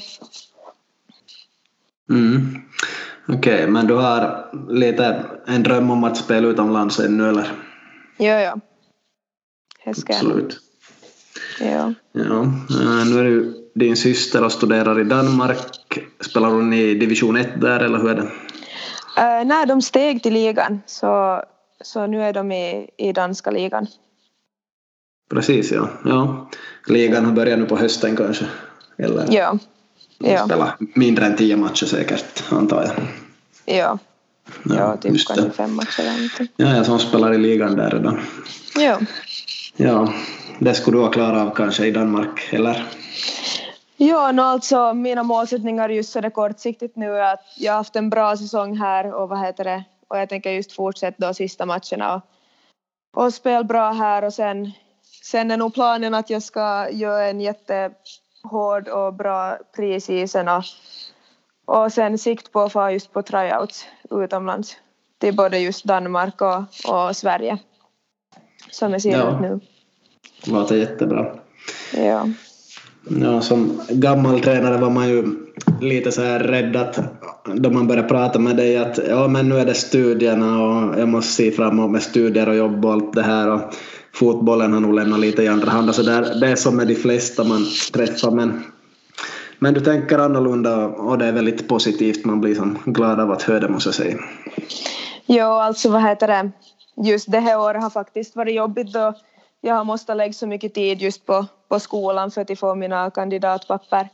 [2.12, 2.62] Mm.
[3.28, 7.52] Okej, men du har lite en dröm om att spela utomlands ännu eller?
[8.18, 8.60] Ja, ja.
[9.86, 10.14] Det ska.
[10.14, 10.60] Absolut.
[11.60, 11.94] Ja.
[12.12, 16.00] Ja, eh, nu är du din syster och studerar i Danmark.
[16.20, 18.22] Spelar hon i division 1 där eller hur är det?
[18.22, 21.44] Uh, när de steg till ligan så,
[21.82, 23.88] så nu är de i, i danska ligan.
[25.30, 25.90] Precis ja.
[26.06, 26.50] ja.
[26.88, 28.46] Ligan har börjat nu på hösten kanske?
[28.98, 29.58] Eller Ja.
[30.22, 30.46] De Ja.
[30.46, 33.08] spelar mindre än tio matcher säkert antar jag.
[33.78, 33.98] Ja.
[34.64, 36.48] Ja, typ just kanske fem matcher eller någonting.
[36.56, 38.20] Ja, jag som spelar i ligan där redan.
[38.76, 39.00] Ja.
[39.76, 40.14] Ja,
[40.60, 42.88] det skulle du ha klarat av kanske i Danmark, eller?
[43.98, 47.96] Ja, no, alltså mina målsättningar just så det kortsiktigt nu är att jag har haft
[47.96, 51.66] en bra säsong här och vad heter det och jag tänker just fortsätta då sista
[51.66, 52.22] matcherna och,
[53.26, 54.72] och spela bra här och sen
[55.24, 57.42] sen är nog planen att jag ska göra en
[58.44, 60.64] jättehård och bra preseason och,
[61.66, 64.78] och sen sikt på att få just på tryouts utomlands
[65.20, 66.58] till både just Danmark och,
[66.94, 67.58] och Sverige
[68.72, 69.36] som jag ser Ja.
[69.36, 69.60] ut nu.
[70.46, 71.36] Det låter jättebra.
[71.98, 72.28] Ja.
[73.10, 75.24] Ja, som gammal tränare var man ju
[75.82, 77.00] lite så här rädd att
[77.56, 81.10] då man började prata med dig att ja men nu är det studierna och jag
[81.10, 83.62] måste se framåt med studier och jobb och allt det här och
[84.14, 86.40] fotbollen har nog lämnat lite i andra hand alltså, och så där.
[86.40, 88.64] Det är som med de flesta man träffar men
[89.64, 92.26] men du tänker annorlunda och det är väldigt positivt.
[92.26, 94.18] Man blir som glad av att höra det måste jag säga.
[95.26, 96.52] Jo, alltså vad heter det?
[96.96, 99.14] Just det här året har faktiskt varit jobbigt då
[99.62, 103.12] jag har måste lägga så mycket tid just på, på skolan för att få mina
[103.12, 104.10] kandidatpapper.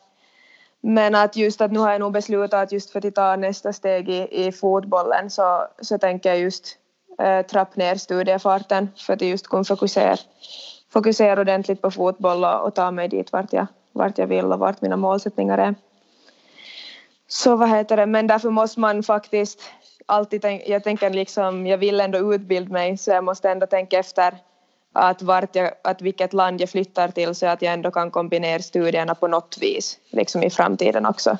[0.81, 3.73] Men att just att nu har jag nog beslutat att just för att ta nästa
[3.73, 6.77] steg i, i fotbollen så, så tänker jag just
[7.19, 10.17] äh, trappa ner studiefarten för att just kunna fokusera,
[10.89, 14.59] fokusera ordentligt på fotboll och, och ta mig dit vart jag, vart jag vill och
[14.59, 15.75] vart mina målsättningar är.
[17.27, 19.61] Så vad heter det, men därför måste man faktiskt
[20.05, 23.99] alltid tänka, jag tänker liksom, jag vill ändå utbilda mig så jag måste ändå tänka
[23.99, 24.37] efter
[24.93, 28.59] att, vart jag, att vilket land jag flyttar till så att jag ändå kan kombinera
[28.59, 31.37] studierna på något vis liksom i framtiden också.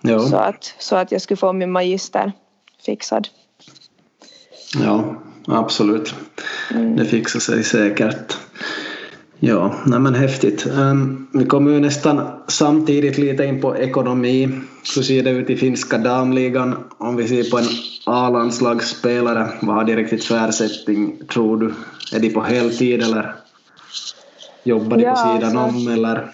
[0.00, 0.18] Ja.
[0.18, 2.32] Så, att, så att jag skulle få min magister
[2.86, 3.28] fixad.
[4.74, 5.14] Ja,
[5.46, 6.14] absolut.
[6.70, 6.96] Mm.
[6.96, 8.36] Det fixar sig säkert.
[9.42, 10.66] Ja, nej men häftigt.
[10.66, 14.48] Um, vi kommer ju nästan samtidigt lite in på ekonomi.
[14.96, 16.84] Hur ser det ut i finska damligan?
[16.98, 17.64] Om vi ser på en
[18.06, 21.74] A-landslagsspelare, vad har de riktigt för ersättning tror du?
[22.16, 23.34] Är de på heltid eller
[24.64, 26.30] jobbar de ja, på sidan alltså, om eller?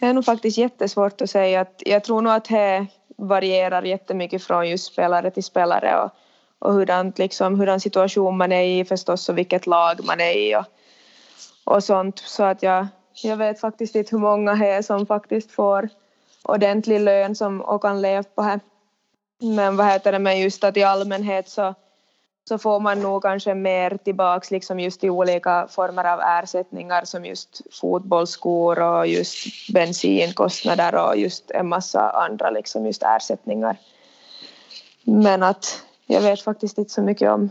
[0.00, 1.60] Det är nog faktiskt jättesvårt att säga.
[1.60, 6.10] Att jag tror nog att det varierar jättemycket från just spelare till spelare och,
[6.58, 10.56] och hurdant, liksom, hurdan situation man är i förstås och vilket lag man är i
[10.56, 10.64] och,
[11.64, 12.18] och sånt.
[12.18, 12.86] Så att jag,
[13.22, 15.88] jag vet faktiskt inte hur många det är som faktiskt får
[16.42, 18.60] ordentlig lön som, och kan leva på det.
[19.40, 21.74] Men vad heter det, men just att i allmänhet så
[22.48, 27.24] så får man nog kanske mer tillbaks liksom just i olika former av ersättningar som
[27.24, 33.76] just fotbollsskor och just bensinkostnader och just en massa andra liksom just ersättningar.
[35.04, 37.50] Men att jag vet faktiskt inte så mycket om,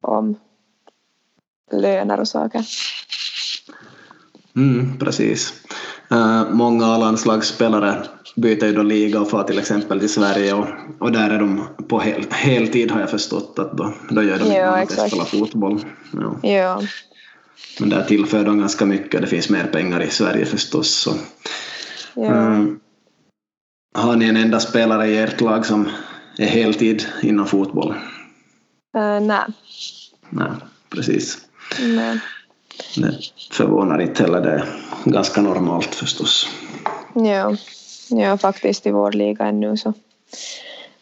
[0.00, 0.36] om
[1.72, 2.66] löner och saker.
[4.56, 5.52] Mm, precis.
[6.12, 10.66] Uh, många landslagsspelare byter ju då liga och far till exempel till Sverige och,
[10.98, 14.54] och där är de på hel, heltid har jag förstått att då, då gör de
[14.54, 15.84] ja, annat än spela fotboll.
[16.12, 16.48] Ja.
[16.48, 16.82] ja.
[17.80, 20.90] Men där tillför de ganska mycket, det finns mer pengar i Sverige förstås.
[20.90, 21.14] Så.
[22.14, 22.32] Ja.
[22.32, 22.80] Um,
[23.94, 25.88] har ni en enda spelare i ert lag som
[26.46, 27.94] heltid inom fotboll?
[28.96, 29.44] Uh, nej.
[30.30, 30.50] Nej,
[30.90, 31.38] precis.
[31.80, 32.20] Nej.
[32.96, 33.18] Det
[33.50, 34.64] förvånar inte heller, det är
[35.04, 36.48] ganska normalt förstås.
[37.14, 37.56] Ja.
[38.10, 39.94] Ja, faktiskt i vår liga ännu så.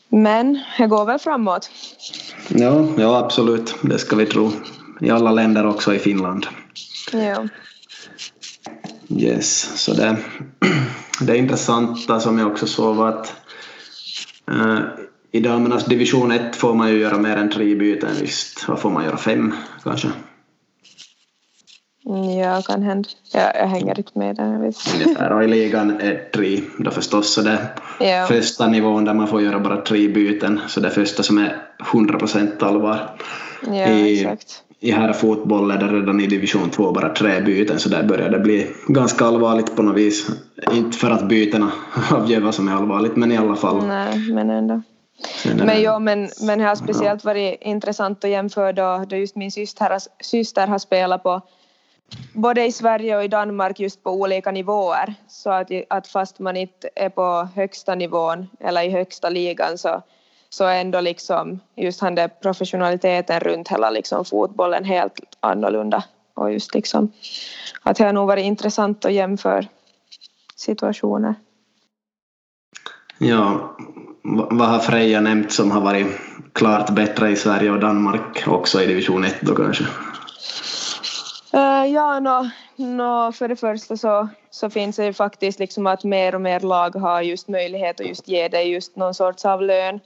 [0.08, 1.70] Men det går väl framåt.
[2.48, 3.74] Ja, ja absolut.
[3.82, 4.50] Det ska vi tro.
[5.00, 6.46] I alla länder också i Finland.
[7.12, 7.48] Ja.
[9.08, 10.16] Yes, så det,
[11.20, 13.34] det intressanta som jag också såg var att
[14.50, 14.80] uh,
[15.32, 18.68] i damernas division 1 får man ju göra mer än tre byten visst.
[18.68, 19.16] Vad får man göra?
[19.16, 20.08] Fem kanske?
[22.42, 23.08] Ja, kan hända.
[23.32, 24.72] Ja, jag hänger inte med där.
[24.94, 27.34] Ungefär, och i ligan är tre då förstås.
[27.34, 27.58] Så det
[28.00, 28.26] ja.
[28.28, 31.56] första nivån där man får göra bara tre byten, så det första som är
[31.92, 33.10] 100 procent allvar.
[33.66, 34.62] Ja, I, exakt.
[34.80, 38.30] I här fotboll är det redan i division 2 bara tre byten, så där börjar
[38.30, 40.26] det bli ganska allvarligt på något vis.
[40.72, 41.72] Inte för att bytena
[42.10, 43.86] avgör vad som är allvarligt, men i alla fall.
[43.86, 44.82] Nej, men ändå.
[45.44, 49.98] Men, ja, men, men har speciellt varit intressant att jämföra då, då just min syster,
[50.20, 51.40] syster har spelat på
[52.32, 55.14] både i Sverige och i Danmark just på olika nivåer.
[55.28, 60.02] Så att, att fast man inte är på högsta nivån eller i högsta ligan så,
[60.48, 66.04] så är ändå liksom just han professionaliteten runt hela liksom fotbollen helt annorlunda.
[66.34, 67.12] Och just liksom
[67.82, 69.64] att det har nog varit intressant att jämföra
[70.56, 71.34] situationer.
[73.18, 73.76] Ja,
[74.22, 76.06] vad har Freja nämnt som har varit
[76.52, 79.84] klart bättre i Sverige och Danmark också i division 1 då kanske?
[81.54, 86.04] Uh, ja, no, no, för det första så, så finns det ju faktiskt liksom att
[86.04, 89.62] mer och mer lag har just möjlighet att just ge dig just någon sorts av
[89.62, 90.00] lön.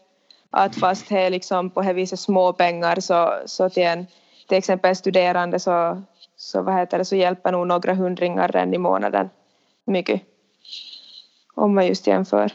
[0.50, 4.07] Att fast det är liksom på det viset små pengar så, så till en
[4.48, 6.03] till exempel studerande så,
[6.37, 9.31] så, vad heter det, så hjälper nog några hundringar redan i månaden
[9.85, 10.22] mycket.
[11.55, 12.53] Om man just jämför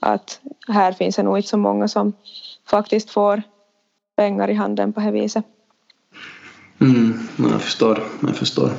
[0.00, 2.12] att här finns det nog inte så många som
[2.70, 3.42] faktiskt får
[4.16, 5.44] pengar i handen på det viset.
[6.80, 8.02] Mm, jag förstår.
[8.20, 8.70] Jag förstår.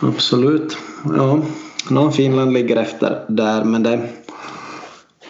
[0.00, 0.76] Absolut.
[1.16, 1.42] Ja,
[1.90, 4.08] no, Finland ligger efter där, men det,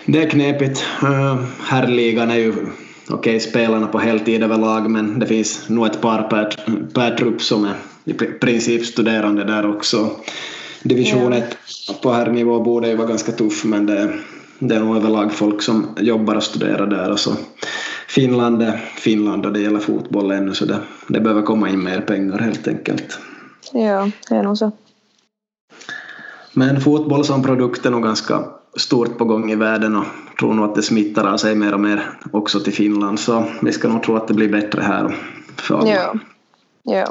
[0.06, 0.84] det är knepigt.
[1.02, 6.00] Eh, Herrligan är ju okej, okay, spelarna på heltid överlag, men det finns nog ett
[6.00, 6.44] par per,
[6.94, 7.74] per trupp som är
[8.04, 10.10] i princip studerande där också.
[10.84, 11.56] Division 1
[11.88, 11.94] ja.
[12.02, 14.14] på herrnivå borde ju vara ganska tuff, men det,
[14.58, 17.32] det är nog överlag folk som jobbar och studerar där och så
[18.08, 22.00] Finland är Finland och det gäller fotboll ännu så det, det behöver komma in mer
[22.00, 23.18] pengar helt enkelt.
[23.72, 24.72] Ja, det är nog så.
[26.52, 28.44] Men fotboll som produkt är nog ganska
[28.76, 30.04] stort på gång i världen och
[30.38, 33.72] tror nog att det smittar av sig mer och mer också till Finland så vi
[33.72, 35.16] ska nog tro att det blir bättre här
[35.56, 35.90] för alla.
[35.90, 36.14] Ja.
[36.82, 37.06] ja.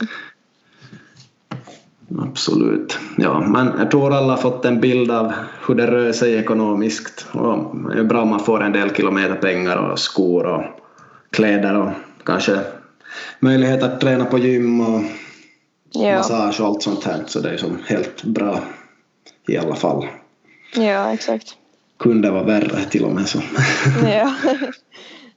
[2.20, 3.00] Absolut.
[3.18, 5.34] Ja, men jag tror alla har fått en bild av
[5.68, 7.26] hur det rör sig ekonomiskt.
[7.32, 10.64] Och det är bra om man får en del kilometer pengar och skor och
[11.30, 11.90] kläder och
[12.24, 12.60] kanske
[13.40, 15.02] möjlighet att träna på gym och
[15.92, 16.18] ja.
[16.18, 17.24] massage och allt sånt här.
[17.28, 18.60] Så det är som helt bra
[19.48, 20.08] i alla fall.
[20.76, 21.56] Ja, exakt.
[22.00, 23.42] Kunde vara värre till och med så.
[24.04, 24.36] ja.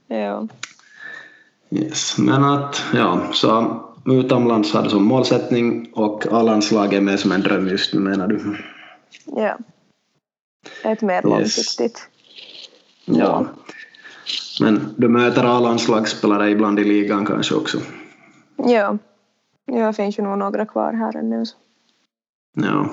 [0.17, 0.49] ja.
[1.71, 2.19] Yes.
[2.19, 7.41] Men att, ja, så utomlands har du som målsättning och A-landslaget är med som en
[7.41, 8.57] dröm just nu menar du?
[9.25, 9.59] Ja.
[10.85, 11.25] Ett mer yes.
[11.25, 12.09] långsiktigt
[13.05, 13.19] mål.
[13.19, 13.47] Ja.
[14.61, 17.79] Men du möter A-landslagsspelare ibland i ligan kanske också?
[18.57, 18.99] Ja.
[19.73, 21.45] Ja, det finns ju nog några kvar här ännu.
[22.55, 22.91] Ja.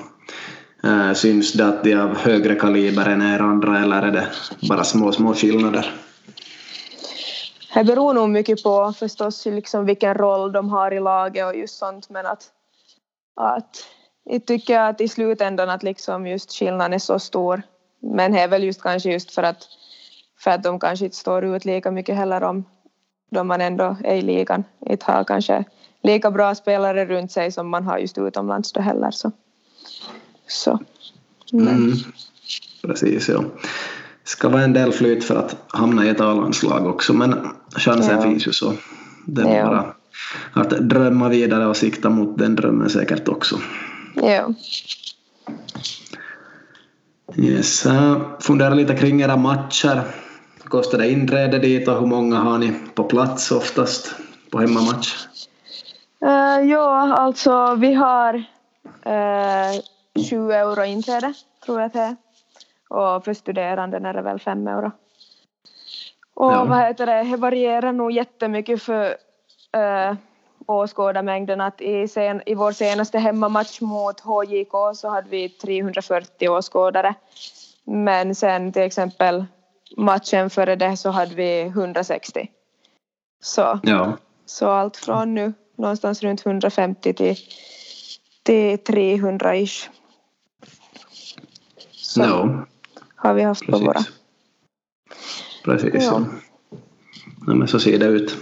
[0.84, 4.26] Äh, syns det att de är av högre kaliber än er andra eller är det
[4.68, 5.94] bara små, små skillnader?
[7.74, 11.78] Det beror nog mycket på förstås liksom vilken roll de har i laget och just
[11.78, 12.50] sånt men att,
[13.36, 13.76] att
[14.24, 17.62] jag tycker att i slutändan att liksom just skillnaden är så stor
[18.00, 19.68] men det är väl just kanske just för att
[20.38, 22.64] för att de kanske inte står ut lika mycket heller om
[23.30, 25.64] då man ändå är i ligan inte har kanske
[26.02, 29.32] lika bra spelare runt sig som man har just utomlands då heller så.
[30.46, 30.78] så.
[31.52, 31.92] Mm.
[32.82, 33.44] Precis ja
[34.24, 38.22] ska vara en del flyt för att hamna i ett A-landslag också men chansen ja.
[38.22, 38.72] finns ju så.
[39.26, 39.66] Det är ja.
[39.66, 39.94] bara
[40.52, 43.58] att drömma vidare och sikta mot den drömmen säkert också.
[44.14, 44.54] Ja.
[47.36, 47.86] Yes.
[48.40, 50.02] Fundera lite kring era matcher.
[50.64, 54.14] Kostar det inträde dit och hur många har ni på plats oftast
[54.50, 55.26] på hemmamatch?
[56.24, 59.80] Uh, ja, alltså vi har uh,
[60.28, 61.34] 20 euro inträde
[61.66, 62.16] tror jag det är
[62.88, 64.92] och för studerande är det väl fem euro.
[66.34, 66.64] Och ja.
[66.64, 69.16] vad heter det, det varierar nog jättemycket för
[69.72, 70.14] äh,
[70.66, 77.14] åskådarmängden att i, sen, i vår senaste hemmamatch mot HJK så hade vi 340 åskådare.
[77.84, 79.44] Men sen till exempel
[79.96, 82.50] matchen före det så hade vi 160.
[83.42, 84.16] Så, ja.
[84.46, 87.36] så allt från nu någonstans runt 150 till,
[88.42, 89.90] till 300 ish.
[91.92, 92.26] Så.
[92.26, 92.66] No
[93.24, 93.80] har vi haft Precis.
[93.80, 94.00] på våra.
[95.64, 96.24] Precis, ja.
[97.46, 97.54] ja.
[97.54, 98.36] men så ser det ut.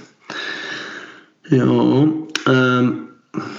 [1.51, 1.65] Ja,
[2.47, 3.09] um,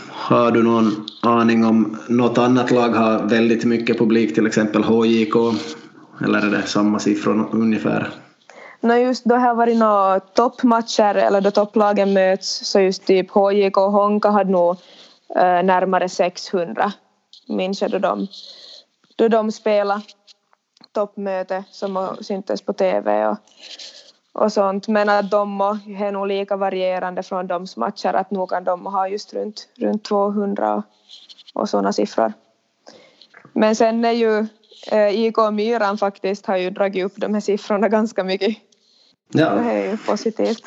[0.09, 5.35] har du någon aning om något annat lag har väldigt mycket publik, till exempel HJK?
[6.21, 8.09] Eller är det samma siffror ungefär?
[8.81, 13.77] No just då har varit några toppmatcher eller då topplagen möts så just typ HJK
[13.77, 14.75] och Honka hade nog
[15.35, 16.93] äh, närmare 600
[17.47, 18.27] minns jag då de,
[19.15, 20.01] då de spelade
[20.93, 23.37] toppmöte som syntes på TV och,
[24.33, 24.87] och sånt.
[24.87, 29.07] Men att de är nog lika varierande från de matcher att nog kan de ha
[29.07, 30.83] just runt, runt 200 och,
[31.61, 32.33] och sådana siffror.
[33.53, 34.47] Men sen är ju
[34.91, 38.57] eh, IK Myran faktiskt har ju dragit upp de här siffrorna ganska mycket.
[39.29, 39.49] Ja.
[39.49, 40.63] Det är ju positivt.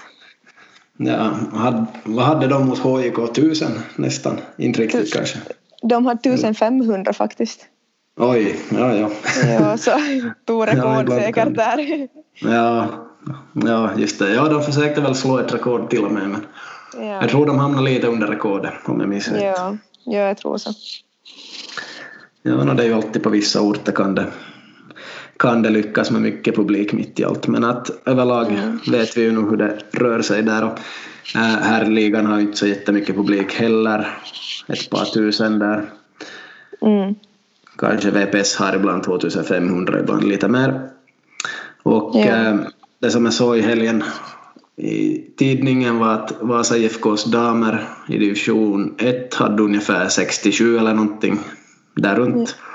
[0.98, 1.36] Ja,
[2.04, 3.34] vad hade de mot HIK?
[3.34, 4.40] Tusen nästan?
[4.56, 5.38] Inte riktigt kanske?
[5.82, 7.66] De hade 1500 faktiskt.
[8.18, 9.10] Oj, ja ja.
[9.46, 9.90] ja, så
[10.44, 12.08] tog rekord ja, säkert där.
[12.40, 12.88] Ja,
[13.52, 14.34] ja, just det.
[14.34, 16.46] Ja, de försökte väl slå ett rekord till och med men
[16.94, 17.20] ja.
[17.20, 19.42] jag tror de hamnade lite under rekordet om jag minns rätt.
[19.42, 20.72] Ja, ja, jag tror så.
[22.42, 24.26] Ja, no, det är ju alltid på vissa orter kan det,
[25.36, 28.80] kan det lyckas med mycket publik mitt i allt men att överlag mm.
[28.90, 30.78] vet vi ju nu hur det rör sig där och
[31.34, 34.18] äh, här ligan har ju inte så jättemycket publik heller.
[34.68, 35.90] Ett par tusen där.
[36.80, 37.14] Mm.
[37.78, 40.88] Kanske VPS har ibland 2500, ibland lite mer.
[41.82, 42.20] Och ja.
[42.20, 42.56] eh,
[43.00, 44.04] det som jag såg i helgen
[44.76, 51.38] i tidningen var att Vasa IFKs damer i division 1 hade ungefär 67 eller någonting
[51.94, 52.56] där runt.
[52.58, 52.66] Ja.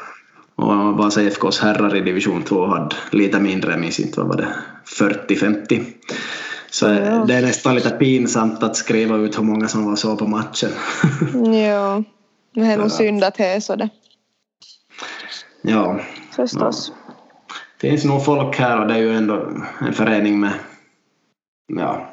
[0.66, 4.38] Och Vasa IFKs herrar i division 2 hade lite mindre, jag minns inte vad var
[4.38, 4.48] det,
[4.86, 5.84] 40-50.
[6.72, 7.26] Så ja.
[7.28, 10.70] det är nästan lite pinsamt att skriva ut hur många som var så på matchen.
[11.54, 12.04] ja,
[12.54, 13.90] det är nog synd att det är så det.
[15.62, 16.00] Ja.
[16.32, 16.92] Förstås.
[17.08, 17.14] Ja.
[17.82, 19.48] Det finns nog folk här och det är ju ändå
[19.80, 20.54] en förening med
[21.68, 22.08] ja,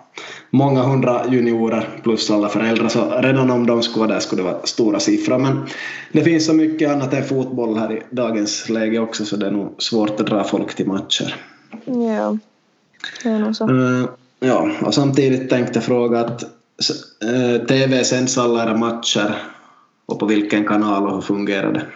[0.51, 4.51] många hundra juniorer plus alla föräldrar så redan om de skulle vara där skulle det
[4.53, 5.66] vara stora siffror men
[6.12, 9.51] det finns så mycket annat än fotboll här i dagens läge också så det är
[9.51, 11.34] nog svårt att dra folk till matcher.
[11.84, 12.38] Ja,
[13.22, 13.68] det är nog så.
[13.68, 14.09] Uh,
[14.40, 16.42] ja, och samtidigt tänkte jag fråga att
[17.22, 19.34] eh, TV sänds alla era matcher
[20.07, 21.86] och på vilken kanal och hur fungerar det?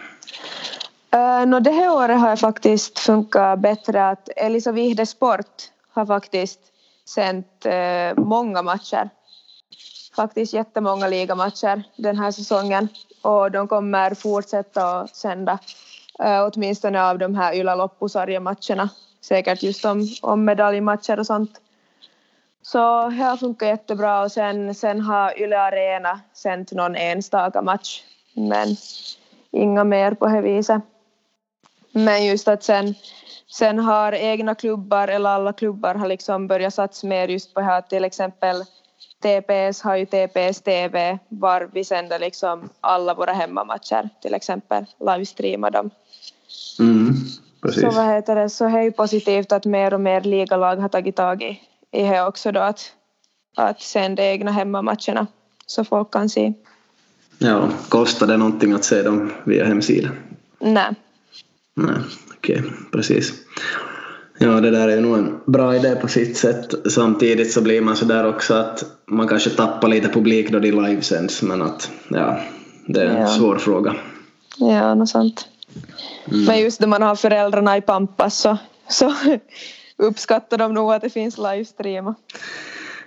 [1.15, 6.05] Uh, no, det här året har jag faktiskt funkat bättre att Elisa Vihde Sport har
[6.05, 6.59] faktiskt
[7.05, 9.09] sänt uh, många matcher
[10.15, 12.87] faktiskt jättemånga ligamatcher den här säsongen
[13.21, 15.59] och de kommer fortsätta att sända
[16.23, 18.89] uh, åtminstone av de här Ylä loppusarjematcherna
[19.21, 21.61] säkert just om, om medaljmatcher och sånt.
[22.61, 28.03] Så det har funkat jättebra och sen, sen har Yle Arena sänt någon enstaka match
[28.33, 28.75] men
[29.51, 30.81] inga mer på det viset.
[31.93, 32.95] Men just att sen,
[33.51, 37.81] sen har egna klubbar eller alla klubbar har liksom börjat satsa mer just på här
[37.81, 38.63] till exempel
[39.23, 45.71] TPS har ju TPS TV var vi sänder liksom alla våra hemmamatcher till exempel livestreamar
[45.71, 45.89] dem.
[46.79, 47.13] Mm.
[47.71, 50.89] Så vad heter det, så det är ju positivt att mer och mer ligalag har
[50.89, 52.91] tagit tag i, i det också då att,
[53.55, 55.27] att sända egna hemmamatcherna
[55.65, 56.53] så folk kan se.
[57.37, 60.15] Ja, kostar det någonting att se dem via hemsidan?
[60.59, 60.95] Nej.
[61.75, 61.95] Nej,
[62.37, 63.33] okej, okay, precis.
[64.37, 66.73] Ja, det där är nog en bra idé på sitt sätt.
[66.91, 70.71] Samtidigt så blir man så där också att man kanske tappar lite publik då det
[70.71, 72.39] livesänds, men att ja,
[72.85, 73.27] det är en ja.
[73.27, 73.95] svår fråga.
[74.57, 75.47] Ja, något sant.
[76.31, 76.45] Mm.
[76.45, 78.57] Men just när man har föräldrarna i Pampas så,
[78.89, 79.13] så
[79.97, 82.15] uppskattar de nog att det finns livestreama.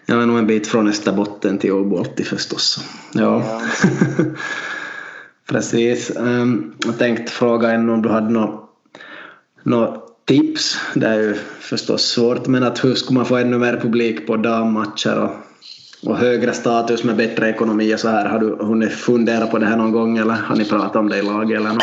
[0.06, 2.80] Ja, men en bit från Österbotten till Åbolti förstås.
[3.12, 3.42] Ja.
[3.44, 3.60] ja.
[5.46, 6.16] Precis.
[6.16, 8.70] Um, jag tänkte fråga en om du hade något
[9.62, 10.76] nå tips.
[10.94, 14.36] Det är ju förstås svårt, men att hur ska man få ännu mer publik på
[14.36, 15.30] dammatcher och,
[16.10, 18.28] och högre status med bättre ekonomi och så här?
[18.28, 21.18] Har du hunnit fundera på det här någon gång eller har ni pratat om det
[21.18, 21.82] i laget eller något?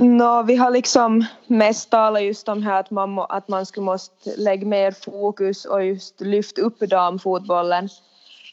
[0.00, 3.84] No, vi har liksom mest talat just om här att man, må, att man skulle
[3.84, 7.88] måste lägga mer fokus och just lyfta upp damfotbollen.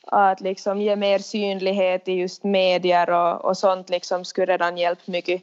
[0.07, 5.07] Att liksom ge mer synlighet i just medier och, och sånt liksom skulle redan hjälpt
[5.07, 5.41] mycket.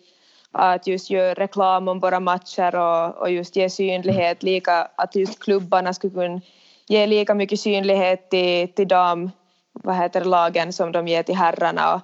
[0.52, 5.42] Att just göra reklam om våra matcher och, och just ge synlighet, lika, att just
[5.42, 6.40] klubbarna skulle kunna
[6.86, 9.30] ge lika mycket synlighet till, till dam,
[9.72, 12.00] vad heter lagen som de ger till herrarna och,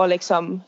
[0.00, 0.62] och liksom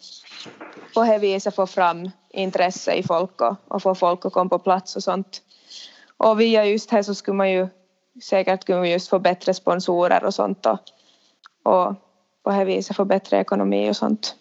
[0.94, 4.58] på det viset få fram intresse i folk och, och få folk att komma på
[4.58, 5.42] plats och sånt.
[6.16, 7.68] Och via just det så skulle man ju
[8.22, 10.78] säkert kunna just få bättre sponsorer och sånt och,
[11.62, 11.94] och
[12.42, 14.34] på det viset få bättre ekonomi och sånt.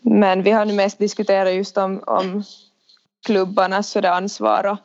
[0.00, 2.44] Men vi har nu mest diskuterat just om, om
[3.26, 4.78] klubbarnas ansvar och,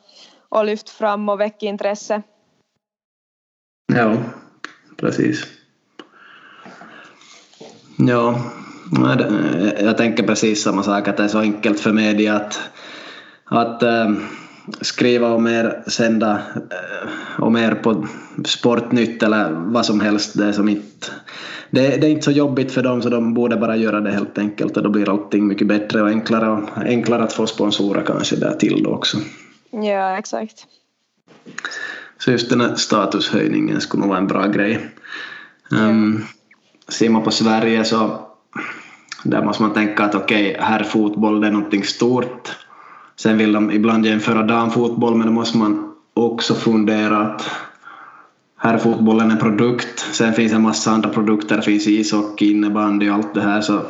[0.48, 2.22] och lyft fram och väcka intresse.
[3.94, 4.16] Ja,
[4.96, 5.44] precis.
[7.98, 8.42] Ja,
[9.80, 12.70] jag tänker precis samma sak, att det är så enkelt för media att,
[13.44, 14.26] att ehm,
[14.80, 18.06] skriva om er, sända äh, om er på
[18.44, 20.38] Sportnytt eller vad som helst.
[20.38, 21.06] Det är, som inte,
[21.70, 24.38] det, det, är inte så jobbigt för dem så de borde bara göra det helt
[24.38, 28.36] enkelt och då blir allting mycket bättre och enklare och enklare att få sponsorer kanske
[28.36, 29.18] där till då också.
[29.70, 30.66] Ja, exakt.
[32.18, 34.88] Så just den här statushöjningen skulle nog vara en bra grej.
[35.70, 36.24] Um,
[36.88, 38.28] ser man på Sverige så
[39.24, 42.56] där måste man tänka att okej, okay, här fotboll det är någonting stort.
[43.20, 47.50] Sen vill de ibland jämföra damfotboll men då måste man också fundera att
[48.56, 49.98] herrfotbollen är en produkt.
[50.12, 53.60] Sen finns en massa andra produkter, det finns ishockey, innebandy och allt det här.
[53.60, 53.80] Så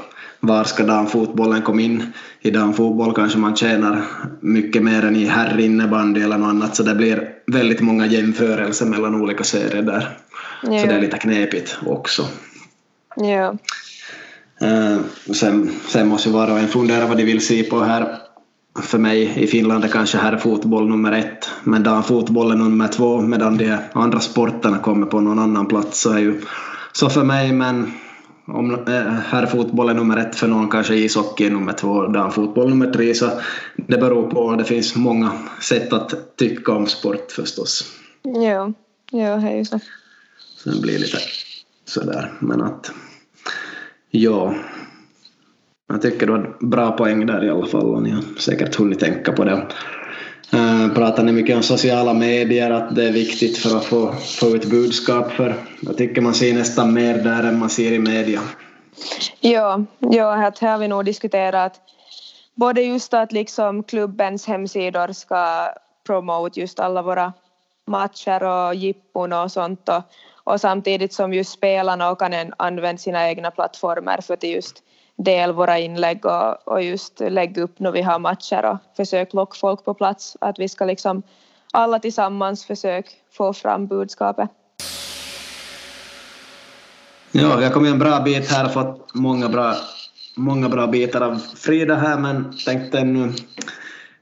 [0.40, 2.12] var ska damfotbollen komma in?
[2.40, 4.02] I damfotboll kanske man tjänar
[4.40, 9.22] mycket mer än i herrinnebandy eller något annat så det blir väldigt många jämförelser mellan
[9.22, 10.18] olika serier där.
[10.62, 10.80] Ja.
[10.80, 12.22] Så det är lite knepigt också.
[13.16, 13.56] Ja.
[14.62, 14.98] Uh,
[15.34, 18.27] sen, sen måste ju var och en fundera vad de vill se på här.
[18.82, 23.20] För mig i Finland är kanske här fotboll nummer ett, men damfotboll är nummer två,
[23.20, 26.00] medan de andra sporterna kommer på någon annan plats.
[26.00, 26.40] Så är ju
[26.92, 27.92] så för mig, men
[28.46, 32.92] om eh, herrfotboll är nummer ett för någon, kanske ishockey är nummer två, damfotboll nummer
[32.92, 33.14] tre.
[33.14, 33.30] Så
[33.76, 37.84] det beror på, det finns många sätt att tycka om sport förstås.
[38.22, 38.72] Ja,
[39.10, 39.80] ja det är ju så.
[40.64, 41.18] Det blir lite
[41.84, 42.92] sådär, men att
[44.10, 44.54] Ja.
[45.88, 49.00] Jag tycker du har bra poäng där i alla fall och ni har säkert hunnit
[49.00, 49.66] tänka på det.
[50.54, 54.46] Uh, pratar ni mycket om sociala medier, att det är viktigt för att få, få
[54.46, 55.32] ut budskap?
[55.32, 58.40] För jag tycker man ser nästan mer där än man ser i media.
[59.40, 61.80] Ja, ja här har vi nog diskuterat
[62.54, 65.68] både just att liksom klubbens hemsidor ska
[66.06, 67.32] promote just alla våra
[67.86, 70.02] matcher och jippon och sånt och
[70.48, 74.82] och samtidigt som just spelarna och kan använda sina egna plattformar för att just
[75.18, 79.56] del våra inlägg och, och just lägga upp när vi har matcher och försöka locka
[79.60, 80.36] folk på plats.
[80.40, 81.22] Att vi ska liksom
[81.72, 84.50] alla tillsammans försöka få fram budskapet.
[87.32, 89.74] Ja, vi har kommit en bra bit här och fått många bra,
[90.36, 93.32] många bra bitar av Frida här men tänkte nu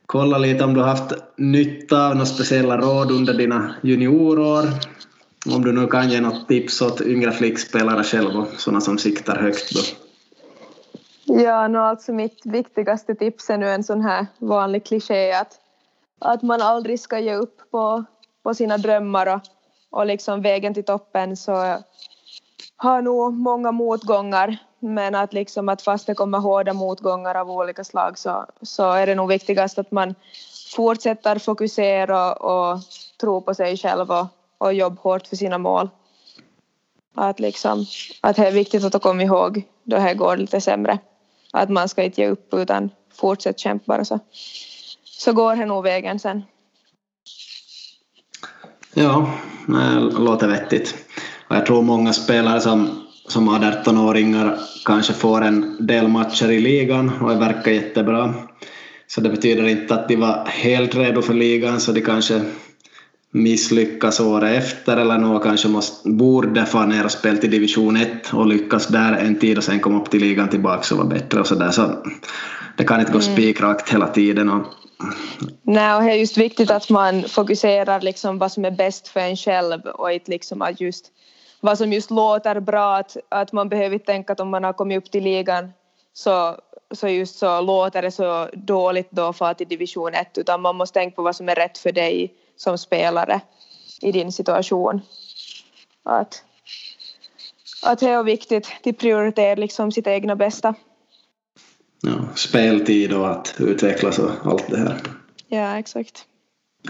[0.06, 4.64] kolla lite om du har haft nytta av några speciella råd under dina juniorår
[5.54, 9.36] om du nu kan ge något tips åt yngre flickspelare själv och sådana som siktar
[9.36, 10.05] högt då?
[11.28, 15.60] Ja, no, alltså mitt viktigaste tips är nu en sån här vanlig kliché att,
[16.20, 18.04] att man aldrig ska ge upp på,
[18.42, 19.40] på sina drömmar och,
[19.90, 21.78] och liksom vägen till toppen så
[22.76, 27.84] har nog många motgångar men att, liksom att fast det kommer hårda motgångar av olika
[27.84, 30.14] slag så, så är det nog viktigast att man
[30.76, 32.80] fortsätter fokusera och, och
[33.20, 34.26] tro på sig själv och,
[34.58, 35.90] och jobba hårt för sina mål.
[37.14, 37.84] Att, liksom,
[38.20, 40.98] att det är viktigt att komma ihåg då det går lite sämre.
[41.56, 44.18] Att man ska inte ge upp utan fortsätta kämpa bara så,
[45.04, 46.42] så går det nog vägen sen.
[48.94, 49.30] Ja,
[49.66, 50.94] det låter vettigt.
[51.48, 57.12] Och jag tror många spelare som, som 18-åringar kanske får en del matcher i ligan
[57.20, 58.34] och det verkar jättebra.
[59.06, 62.42] Så det betyder inte att de var helt redo för ligan så de kanske
[63.30, 68.34] misslyckas året efter eller något kanske måste, borde få ner och spela till division 1
[68.34, 71.40] och lyckas där en tid och sen komma upp till ligan tillbaka och vara bättre
[71.40, 71.70] och sådär.
[71.70, 71.90] Så
[72.76, 73.32] det kan inte gå mm.
[73.32, 74.48] spikrakt hela tiden.
[74.48, 74.66] Och...
[75.62, 79.20] Nej, och det är just viktigt att man fokuserar liksom vad som är bäst för
[79.20, 81.12] en själv och inte liksom att just
[81.60, 84.98] vad som just låter bra, att, att man behöver tänka att om man har kommit
[84.98, 85.72] upp till ligan
[86.12, 86.56] så,
[86.94, 90.76] så just så låter det så dåligt då för att i division 1 utan man
[90.76, 93.40] måste tänka på vad som är rätt för dig som spelare
[94.00, 95.00] i din situation.
[96.04, 96.42] Att,
[97.82, 100.74] att det är viktigt att prioritera liksom sitt egna bästa.
[102.00, 105.00] Ja, speltid och att utvecklas och allt det här.
[105.48, 106.24] Ja, exakt.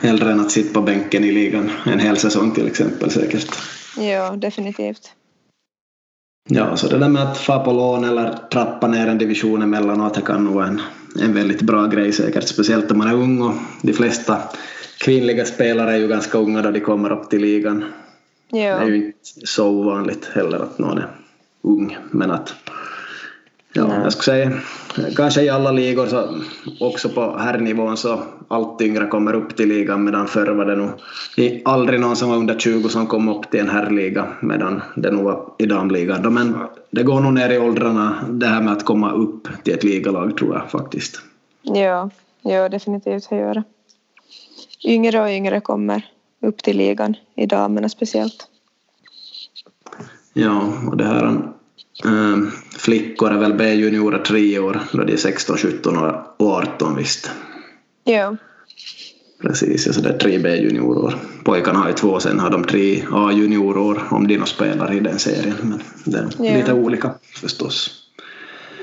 [0.02, 3.56] Hellre än att sitta på bänken i ligan en hel säsong till exempel säkert.
[3.98, 5.12] Ja, definitivt.
[6.48, 10.14] Ja, så det där med att få på lån eller trappa ner en division emellanåt
[10.14, 10.82] det kan nog vara en,
[11.20, 14.42] en väldigt bra grej säkert, speciellt om man är ung och de flesta
[14.98, 17.84] kvinnliga spelare är ju ganska unga då de kommer upp till ligan.
[18.48, 18.58] Ja.
[18.58, 21.08] Det är ju inte så ovanligt heller att någon är
[21.62, 22.54] ung, men att
[23.76, 24.52] Ja, jag skulle säga
[25.16, 26.28] kanske i alla ligor så
[26.80, 30.90] också på herrnivån så allt yngre kommer upp till ligan medan förr var det nog
[31.64, 35.24] aldrig någon som var under 20 som kom upp till en herrliga medan det nog
[35.24, 36.34] var i damligan.
[36.34, 36.54] Men
[36.90, 40.36] det går nog ner i åldrarna det här med att komma upp till ett ligalag
[40.36, 41.20] tror jag faktiskt.
[41.62, 42.10] Ja,
[42.42, 43.62] ja definitivt det gör det.
[44.86, 46.06] Yngre och yngre kommer
[46.42, 48.48] upp till ligan i damerna speciellt.
[50.32, 51.52] Ja, och det här
[52.04, 57.30] Um, flickor är väl B-juniorer tre år, då de är 16, 17 och 18 visst.
[58.04, 58.36] Ja.
[59.42, 61.14] Precis, så det är tre B-juniorår.
[61.44, 65.54] Pojkarna har ju två, sen har de tre A-juniorår om de spelar i den serien.
[65.62, 66.56] Men det är ja.
[66.56, 67.90] lite olika förstås.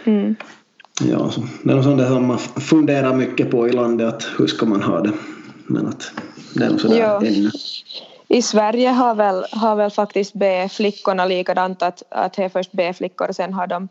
[0.04, 0.36] Mm.
[1.02, 4.48] Ja, så det är något sånt som man funderar mycket på i landet, att hur
[4.48, 5.12] ska man ha det?
[5.68, 6.12] Men att
[6.56, 7.22] det är nog sådär ja.
[7.26, 7.52] ännu
[8.34, 13.30] i Sverige har väl, har väl faktiskt B-flickorna likadant att, att det är först B-flickor
[13.30, 13.88] och sen har de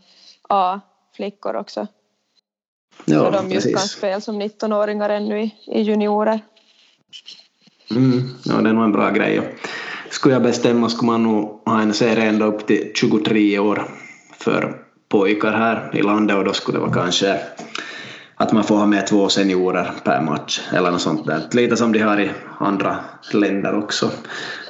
[0.49, 1.87] A-flickor också.
[3.05, 6.41] Ja, så de just kan spela som 19-åringar ännu i, i juniorer.
[7.91, 9.59] Mm, ja, det är nog en bra grej.
[10.11, 13.89] Skulle jag bestämma skulle man nog ha en serie ända upp till 23 år
[14.39, 17.41] för pojkar här i landet och då skulle det vara kanske
[18.37, 21.41] att man får ha med två seniorer per match eller något sånt där.
[21.53, 22.97] Lite som de har i andra
[23.33, 24.11] länder också.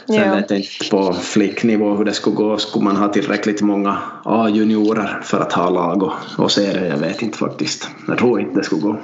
[0.07, 0.35] Sen ja.
[0.35, 2.59] vet jag inte på flicknivå hur det skulle gå.
[2.59, 6.91] Skulle man ha tillräckligt många A-juniorer för att ha lag och, och serier?
[6.91, 7.89] Jag vet inte faktiskt.
[8.09, 8.97] Jag tror inte det skulle gå.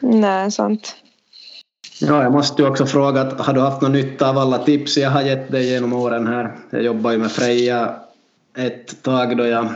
[0.00, 0.96] Nej, sant.
[2.00, 5.10] Ja, jag måste ju också fråga, har du haft någon nytta av alla tips jag
[5.10, 6.56] har gett dig genom åren här?
[6.70, 7.94] Jag jobbar ju med Freja
[8.56, 9.68] ett tag då jag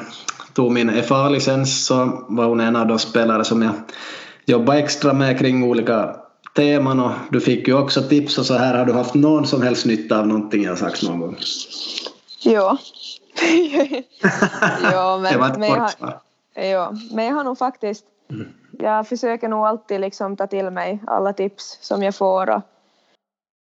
[0.60, 3.72] tog min FA-licens så var hon en av de spelare som jag
[4.44, 6.16] jobbade extra med kring olika
[6.56, 8.78] teman och du fick ju också tips och så här.
[8.78, 11.36] Har du haft någon som helst nytta av någonting jag sagt någon gång?
[12.42, 12.78] Ja.
[14.92, 16.20] ja, men, det var ett men, svar.
[16.54, 18.48] Ja, men jag har nog faktiskt mm.
[18.78, 22.62] jag försöker nog alltid liksom ta till mig alla tips som jag får och,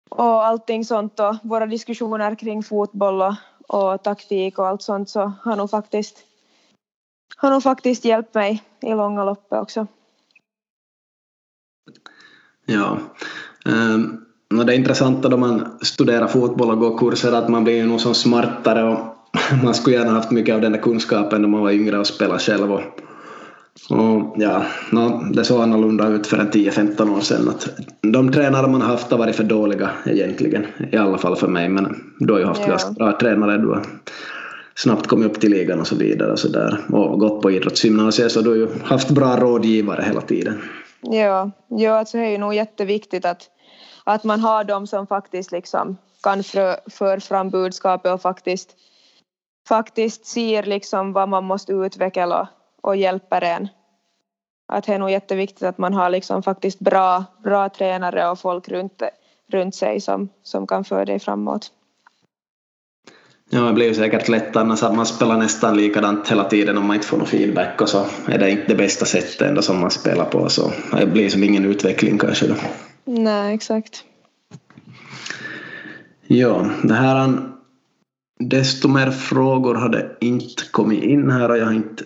[0.09, 3.33] och allting sånt och våra diskussioner kring fotboll och,
[3.67, 6.25] och taktik och allt sånt så har nog faktiskt
[7.37, 9.87] har nog faktiskt hjälpt mig i långa loppet också.
[12.65, 12.97] Ja.
[13.65, 14.25] Um,
[14.65, 18.01] det är intressant då man studerar fotboll och går kurser att man blir ju nog
[18.01, 18.99] som smartare och
[19.63, 22.39] man skulle gärna haft mycket av den där kunskapen när man var yngre och spelade
[22.39, 22.71] själv.
[22.71, 22.81] Och,
[23.89, 27.49] och ja, no, det såg annorlunda ut för en 10-15 år sedan.
[27.49, 27.69] Att
[28.01, 31.69] de tränare man haft har varit för dåliga egentligen, i alla fall för mig.
[31.69, 32.69] Men du har ju haft ja.
[32.69, 33.57] ganska bra tränare.
[33.57, 33.85] Du har
[34.79, 36.85] snabbt kommit upp till ligan och så vidare och så där.
[36.93, 40.61] Och gått på idrottsgymnasiet så du har ju haft bra rådgivare hela tiden.
[41.01, 43.49] Ja, ja alltså det är ju nog jätteviktigt att,
[44.03, 46.43] att man har dem som faktiskt liksom kan
[46.89, 48.75] föra fram budskapet och faktiskt,
[49.67, 52.47] faktiskt ser liksom vad man måste utveckla och,
[52.89, 53.67] och hjälper en.
[54.67, 58.69] Att det är nog jätteviktigt att man har liksom faktiskt bra, bra tränare och folk
[58.69, 59.01] runt,
[59.51, 61.71] runt sig som, som kan föra dig framåt.
[63.49, 66.87] Ja, det blir ju säkert lätt annars att man spelar nästan likadant hela tiden om
[66.87, 69.79] man inte får någon feedback och så är det inte det bästa sättet ändå som
[69.79, 72.55] man spelar på så det blir som ingen utveckling kanske då.
[73.05, 74.03] Nej, exakt.
[76.27, 77.49] Ja, det här
[78.39, 82.03] desto mer frågor hade inte kommit in här och jag har inte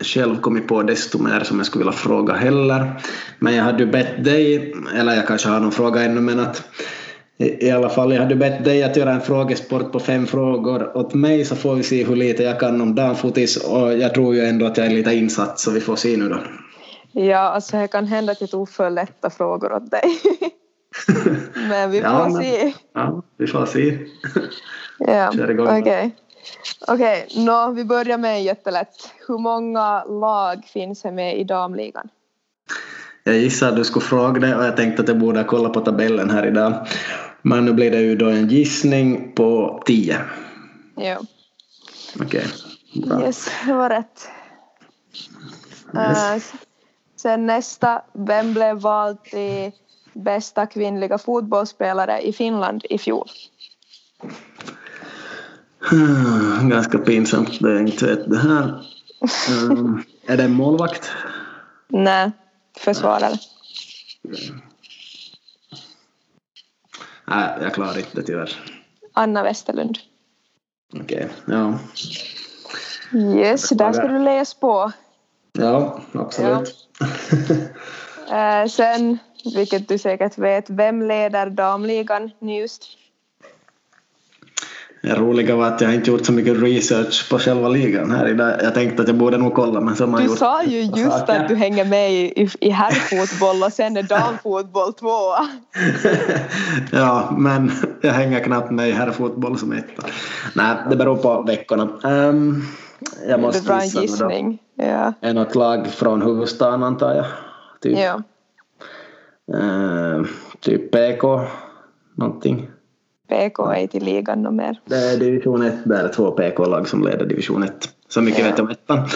[0.00, 3.02] själv kommit på desto mer som jag skulle vilja fråga heller.
[3.38, 6.62] Men jag hade ju bett dig, eller jag kanske har någon fråga ännu, men att
[7.38, 11.14] i alla fall, jag hade bett dig att göra en frågesport på fem frågor åt
[11.14, 14.44] mig så får vi se hur lite jag kan om damfotis och jag tror ju
[14.44, 16.38] ändå att jag är lite insatt så vi får se nu då.
[17.12, 20.02] Ja, alltså det kan hända att jag tog för lätta frågor åt dig.
[21.68, 22.72] men vi får ja, men, se.
[22.94, 23.98] Ja, vi får se.
[24.98, 25.80] ja, okej.
[25.80, 26.10] Okay.
[26.88, 29.10] Okej, okay, no, vi börjar med jättelätt.
[29.28, 32.08] Hur många lag finns det med i damligan?
[33.24, 35.80] Jag gissade att du skulle fråga det och jag tänkte att jag borde kolla på
[35.80, 36.86] tabellen här idag.
[37.48, 40.20] Men nu blir det ju då en gissning på 10.
[40.96, 41.18] Ja.
[42.20, 42.46] Okej.
[42.94, 43.22] Okay.
[43.22, 44.28] Yes, det var rätt.
[45.94, 46.52] Yes.
[46.52, 46.58] Uh,
[47.16, 49.72] sen nästa, vem blev vald till
[50.12, 53.28] bästa kvinnliga fotbollsspelare i Finland i fjol?
[56.62, 58.84] Ganska pinsamt det jag inte vet det här.
[59.70, 61.10] Um, är det en målvakt?
[61.88, 62.30] Nej
[62.78, 63.38] försvarare?
[67.26, 68.52] Nej, jag klarar inte det tyvärr.
[69.12, 69.98] Anna Westerlund.
[70.94, 71.78] Okej, okay, ja.
[73.18, 74.92] Yes, där ska du läsa på.
[75.52, 76.88] Ja, absolut.
[78.28, 78.62] Ja.
[78.62, 79.18] uh, sen,
[79.54, 82.88] vilket du säkert vet, vem leder damligan just?
[85.06, 88.52] Det roliga var att jag inte gjort så mycket research på själva ligan här idag.
[88.62, 91.18] Jag tänkte att jag borde nog kolla men så man Du gjort sa ju just
[91.18, 91.40] saker.
[91.40, 95.48] att du hänger med i, i herrfotboll och sen är damfotboll tvåa.
[96.92, 100.02] ja, men jag hänger knappt med i herrfotboll som etta.
[100.54, 101.88] Nej, det beror på veckorna.
[102.04, 102.64] Um,
[103.28, 104.58] jag måste det är en gissning.
[104.74, 105.12] Ja.
[105.20, 107.26] Är något lag från huvudstaden antar jag?
[107.82, 107.98] Typ.
[107.98, 108.22] Ja.
[109.58, 110.26] Uh,
[110.60, 111.40] typ PK,
[112.14, 112.70] någonting.
[113.28, 114.80] PK är inte i ligan något mer.
[114.84, 117.94] Det är division 1, där är två PK-lag som leder division 1.
[118.08, 118.44] Så mycket ja.
[118.44, 119.08] vet jag om ettan.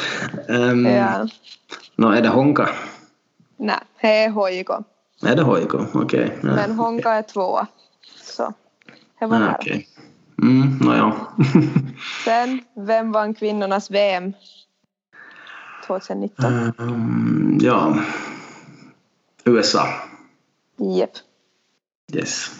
[0.48, 1.28] Um, ja.
[1.96, 2.68] no, är det Honka?
[3.56, 4.70] Nej, det är HJK.
[5.22, 5.74] Är det HJK?
[5.74, 6.00] Okej.
[6.00, 6.28] Okay.
[6.42, 6.54] Ja.
[6.54, 7.66] Men Honka är tvåa.
[8.22, 8.52] Så
[9.18, 9.56] det var nära.
[9.60, 9.84] Okay.
[10.42, 11.16] Mm, no, ja.
[12.24, 14.32] Sen, vem vann kvinnornas VM
[15.86, 16.72] 2019?
[16.78, 17.96] Um, ja,
[19.44, 19.86] USA.
[20.76, 21.10] Japp.
[22.12, 22.50] Yes.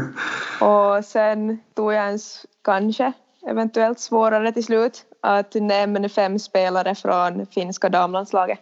[0.60, 2.18] och sen tog jag en
[2.64, 3.12] kanske
[3.46, 8.58] eventuellt svårare till slut att nämna fem spelare från finska damlandslaget.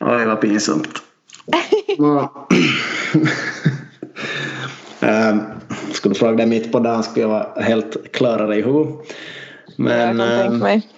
[0.00, 0.88] Oj, vad pinsamt.
[5.00, 5.40] um,
[5.92, 8.94] skulle du fråga dig mitt på dagen skulle jag vara helt klarare i huvudet.
[9.76, 10.88] Men jag kan tänka ehm, mig.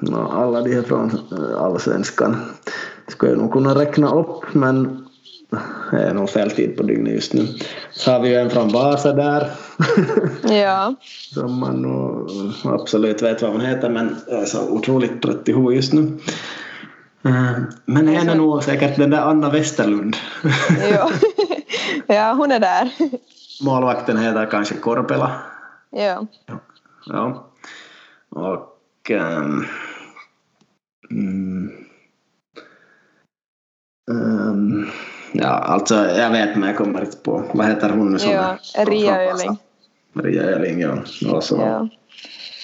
[0.00, 2.36] No, alla de här från eh, allsvenskan
[3.08, 5.05] skulle jag nog kunna räkna upp men
[5.90, 7.46] det är nog fel tid på dygnet just nu.
[7.90, 9.50] Så har vi ju en från Vasa där.
[10.54, 10.94] Ja.
[11.34, 12.30] Som man nog
[12.64, 16.18] absolut vet vad hon heter men jag är så otroligt trött i huvudet just nu.
[17.22, 20.16] Eh, men en är nog säkert den där Anna Westerlund.
[20.90, 21.10] ja.
[22.06, 22.90] ja, hon är där.
[23.64, 25.40] Målvakten heter kanske Korpela.
[25.90, 26.26] Ja.
[27.06, 27.50] Ja.
[28.30, 29.66] Och um,
[34.10, 34.90] um,
[35.32, 37.42] Ja, alltså jag vet men jag kommer inte på.
[37.54, 39.58] Vad heter hon nu som Ja, Ria Öling.
[40.14, 40.96] Ria Öling, ja.
[41.32, 41.88] Och så, ja.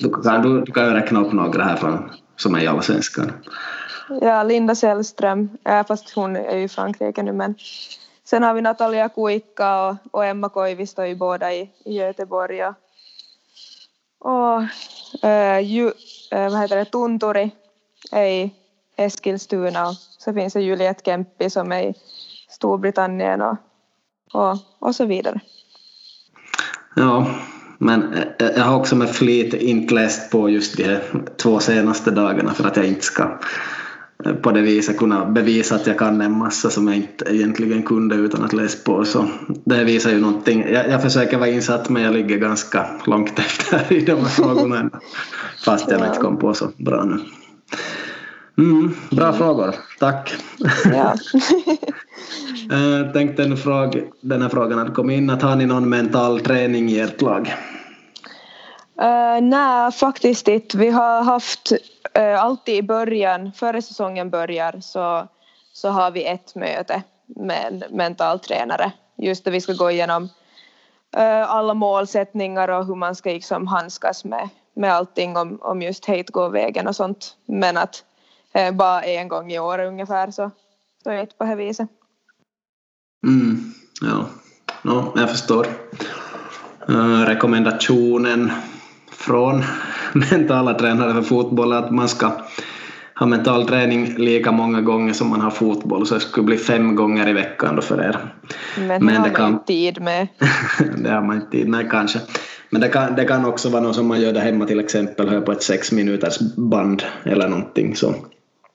[0.01, 3.33] Du, kan, du, du kan räkna upp några här från, som är i Allsvenskan.
[4.21, 7.55] Ja, Linda Sällström, ja, fast hon är ju i Frankrike nu men
[8.25, 12.75] sen har vi Natalia Kuikka och, och Emma Koivisto är båda i, i Göteborg och,
[14.19, 14.63] och
[15.29, 15.93] äh, ju,
[16.31, 17.51] äh, vad heter det, Tunturi
[18.13, 18.51] är i
[18.97, 21.95] Eskilstuna och så finns det Juliette Kemppi som är i
[22.63, 23.57] Storbritannien och,
[24.33, 25.41] och, och så vidare.
[26.95, 27.27] Ja,
[27.79, 31.03] men jag har också med flit inte läst på just de här
[31.43, 33.39] två senaste dagarna för att jag inte ska
[34.43, 38.15] på det viset kunna bevisa att jag kan en massa som jag inte egentligen kunde
[38.15, 39.05] utan att läsa på.
[39.05, 39.29] Så
[39.65, 40.65] det visar ju någonting.
[40.73, 44.91] Jag, jag försöker vara insatt men jag ligger ganska långt efter i de här frågorna
[45.65, 46.07] fast jag ja.
[46.07, 47.21] inte kom på så bra nu.
[48.59, 50.35] Mm, bra frågor, tack.
[50.85, 51.15] Ja.
[52.71, 56.41] Jag tänkte en fråga, den här frågan hade kommit in, att har ni någon mental
[56.41, 57.55] träning i ert lag?
[59.03, 60.79] Uh, nej, faktiskt inte.
[60.79, 61.73] Vi har haft
[62.19, 65.29] uh, alltid i början, före säsongen börjar, så,
[65.73, 68.93] så har vi ett möte med en mental tränare.
[69.17, 70.23] Just där vi ska gå igenom
[71.17, 76.07] uh, alla målsättningar och hur man ska liksom handskas med, med allting om, om just
[76.07, 77.37] hate går vägen och sånt.
[77.47, 78.05] Men att
[78.59, 80.51] uh, bara en gång i år ungefär så,
[81.03, 81.89] så är det på det viset.
[83.27, 84.27] Mm, ja,
[84.83, 85.67] no, jag förstår.
[86.89, 88.53] Uh, rekommendationen
[89.11, 89.63] från
[90.13, 92.33] mentala tränare för fotboll är att man ska
[93.15, 96.95] ha mental träning lika många gånger som man har fotboll så det skulle bli fem
[96.95, 98.35] gånger i veckan då för er.
[98.77, 100.29] Men, Men det har man inte tid med.
[100.97, 102.21] det har man inte tid med kanske.
[102.71, 105.29] Men det kan, det kan också vara något som man gör där hemma till exempel,
[105.29, 108.15] hör på ett sex minuters band eller någonting så.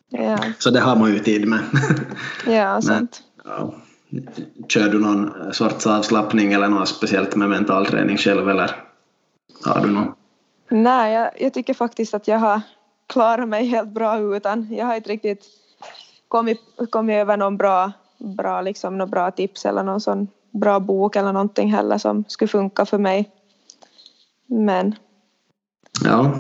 [0.10, 0.38] Ja.
[0.60, 1.60] Så det har man ju tid med.
[2.48, 3.24] ja, sant.
[3.44, 3.74] Men, ja.
[4.68, 8.76] Kör du någon sorts avslappning eller något speciellt med mental träning själv eller
[9.66, 10.14] har du någon?
[10.70, 12.62] Nej, jag, jag tycker faktiskt att jag har
[13.08, 14.68] klarat mig helt bra utan.
[14.72, 15.46] Jag har inte riktigt
[16.28, 21.16] kommit, kommit över någon bra, bra, liksom, någon bra tips eller någon sån bra bok
[21.16, 23.32] eller någonting heller som skulle funka för mig.
[24.46, 24.96] Men.
[26.04, 26.40] Ja,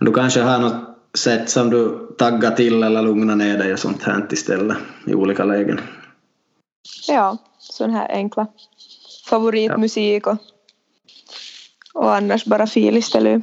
[0.00, 4.02] du kanske har något sätt som du taggar till eller lugnar ner dig och sånt
[4.02, 5.80] här istället i olika lägen?
[7.08, 8.46] Ja, sån här enkla
[9.28, 10.36] favoritmusik och,
[11.94, 13.42] och annars bara fil istället.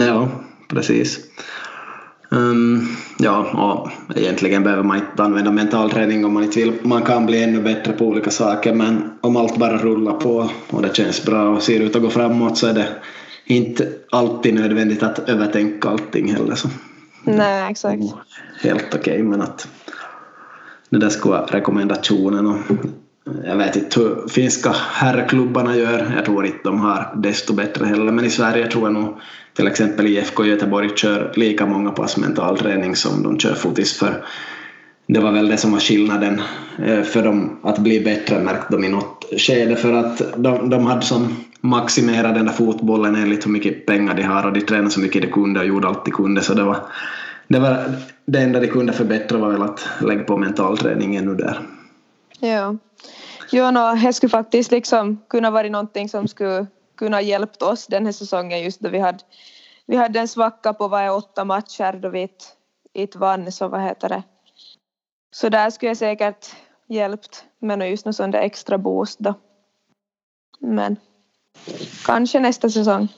[0.00, 0.28] Ja,
[0.68, 1.20] precis.
[2.30, 6.72] Um, ja, och egentligen behöver man inte använda mental träning om man inte vill.
[6.82, 10.82] Man kan bli ännu bättre på olika saker men om allt bara rullar på och
[10.82, 12.88] det känns bra och ser ut att gå framåt så är det
[13.44, 16.54] inte alltid nödvändigt att övertänka allting heller.
[16.54, 16.68] Så.
[17.24, 18.02] Nej, exakt.
[18.60, 19.68] Helt okej okay, men att
[20.90, 22.46] det där skulle vara rekommendationen.
[22.46, 22.58] Och
[23.44, 26.12] jag vet inte hur finska herrklubbarna gör.
[26.16, 28.12] Jag tror inte de har desto bättre heller.
[28.12, 29.20] Men i Sverige tror jag nog
[29.56, 34.24] till exempel IFK Göteborg kör lika många pass mental träning som de kör fotis för.
[35.06, 36.42] Det var väl det som var skillnaden
[36.84, 40.86] eh, för dem att bli bättre märkte de i något skede för att de, de
[40.86, 44.90] hade som maximerat den där fotbollen enligt hur mycket pengar de har och de tränade
[44.90, 46.76] så mycket de kunde och gjorde allt de kunde så det var
[47.48, 47.84] det, var,
[48.24, 51.60] det enda de kunde förbättra var väl att lägga på mental träning ännu där.
[52.40, 52.76] Ja.
[53.52, 58.04] Jo, no, det skulle faktiskt liksom kunna vara någonting som skulle kunna hjälpt oss den
[58.04, 59.18] här säsongen just då vi hade,
[59.86, 62.28] vi hade en svacka på varje åtta matcher då vi
[62.94, 64.22] inte vann så vad heter det.
[65.34, 66.46] Så där skulle jag säkert
[66.88, 69.34] hjälpt med just någon sån där extra boost då.
[70.60, 70.96] Men
[72.04, 73.08] kanske nästa säsong.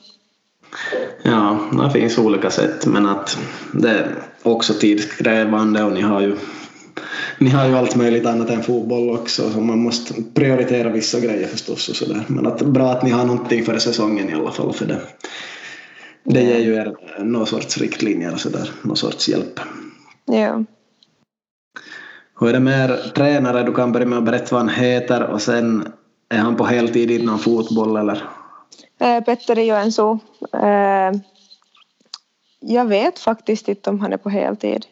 [1.23, 3.37] Ja, det finns olika sätt men att
[3.73, 6.37] det är också tidskrävande och ni har ju
[7.39, 11.47] ni har ju allt möjligt annat än fotboll också så man måste prioritera vissa grejer
[11.47, 12.25] förstås och sådär.
[12.27, 15.01] Men att, bra att ni har någonting för säsongen i alla fall för det.
[16.23, 19.59] Det ger ju er någon sorts riktlinjer och sådär, någon sorts hjälp.
[20.25, 20.63] Ja.
[22.39, 23.63] Hur är det med er tränare?
[23.63, 25.87] Du kan börja med att berätta vad han heter och sen
[26.29, 28.23] är han på heltid inom fotboll eller?
[28.99, 30.19] Äh, Petteri Joensuu.
[30.53, 31.11] Äh,
[32.59, 34.85] jag vet faktiskt inte om han är på heltid.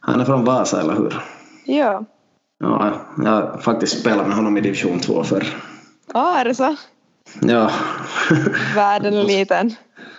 [0.00, 1.22] Han är från Vasa, eller hur?
[1.64, 2.04] Ja.
[2.58, 2.94] Ja,
[3.24, 5.46] jag har faktiskt spelat med honom i division 2 förr.
[6.14, 6.76] Ja, är det så?
[7.40, 7.70] Ja.
[8.74, 9.74] Världen är liten.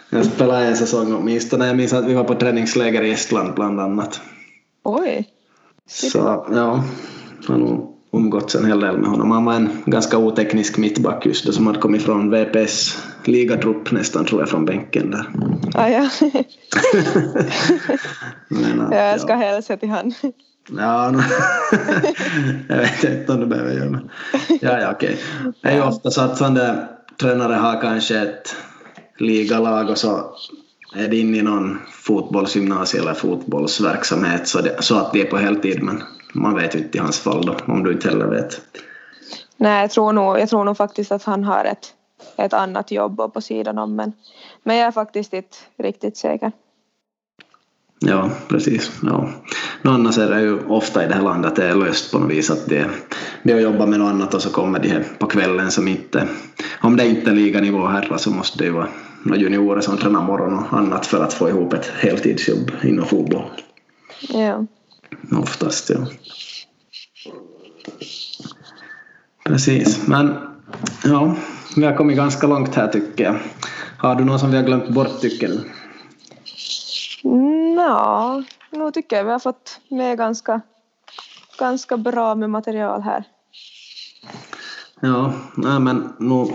[0.09, 1.67] Jag spelade en säsong åtminstone.
[1.67, 4.21] Jag minns att vi var på träningsläger i Estland bland annat.
[4.83, 5.36] Oj.
[5.87, 6.83] Så ja, jag
[7.47, 9.31] har umgåtts en hel del med honom.
[9.31, 14.25] Han var en ganska oteknisk mittback just då som hade kommit från VPS ligatrupp nästan
[14.25, 15.25] tror jag från bänken där.
[15.73, 16.09] Ah, ja.
[18.47, 19.37] Men att, ja, jag ska ja.
[19.37, 20.13] hälsa till han.
[20.77, 21.19] Ja, no.
[22.69, 24.09] jag vet inte om du behöver göra men
[24.61, 25.17] ja, ja okej.
[25.61, 26.87] Det är ju ofta så att sådana
[27.21, 28.55] tränare har kanske ett
[29.17, 30.35] ligalag och så
[30.97, 35.37] är det inne i någon fotbollsgymnasie eller fotbollsverksamhet så, det, så att det är på
[35.37, 38.61] heltid men man vet ju inte i hans fall då om du inte heller vet.
[39.57, 41.93] Nej, jag tror nog, jag tror nog faktiskt att han har ett,
[42.37, 44.13] ett annat jobb på sidan om men,
[44.63, 46.51] men jag är faktiskt inte riktigt säker.
[47.99, 48.91] Ja, precis.
[49.03, 49.29] Ja.
[49.81, 52.19] Nå, annars är det ju ofta i det här landet att det är löst på
[52.19, 52.89] något vis att det,
[53.43, 55.87] det är att jobba med något annat och så kommer de här på kvällen som
[55.87, 56.27] inte,
[56.81, 58.87] om det inte är liganivå herrar så måste det ju vara
[59.25, 63.51] juniorer som tränar morgon och annat för att få ihop ett heltidsjobb inom fotboll.
[64.29, 64.65] Ja.
[65.31, 66.07] Oftast, ja.
[69.45, 70.35] Precis, men
[71.03, 71.35] ja,
[71.75, 73.35] vi har kommit ganska långt här tycker jag.
[73.97, 75.63] Har du någon som vi har glömt bort tycker du?
[77.29, 80.61] Mm Ja, nu tycker jag vi har fått med ganska,
[81.59, 83.23] ganska bra med material här.
[84.99, 86.45] Ja, nej men nu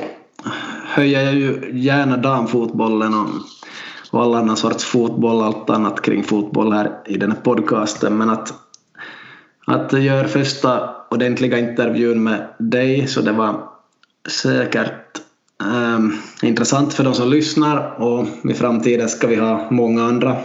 [0.92, 3.28] höjer jag ju gärna damfotbollen och,
[4.10, 8.30] och all annan sorts fotboll, allt annat kring fotboll här i den här podcasten, men
[8.30, 8.54] att,
[9.66, 13.68] att göra första ordentliga intervjun med dig, så det var
[14.28, 15.20] säkert
[15.64, 18.02] um, intressant för de som lyssnar.
[18.02, 20.36] Och i framtiden ska vi ha många andra,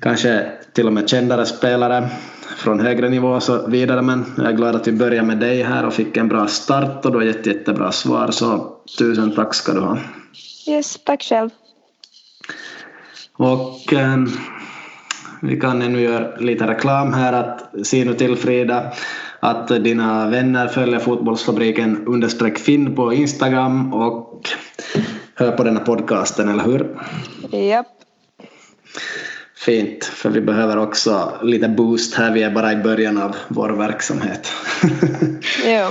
[0.00, 2.10] kanske till och med kändare spelare
[2.58, 5.62] från högre nivå och så vidare men jag är glad att vi börjar med dig
[5.62, 9.54] här och fick en bra start och du har gett jättebra svar så tusen tack
[9.54, 9.98] ska du ha.
[10.66, 11.50] Yes, tack själv.
[13.36, 14.16] Och eh,
[15.42, 18.92] vi kan ännu göra lite reklam här att se nu till Frida
[19.40, 24.48] att dina vänner följer Fotbollsfabriken understreck Finn på Instagram och
[25.34, 26.98] hör på den här podcasten, eller hur?
[27.68, 27.86] Japp.
[29.68, 32.32] Fint, för vi behöver också lite boost här.
[32.32, 34.52] Vi är bara i början av vår verksamhet.
[35.64, 35.90] ja.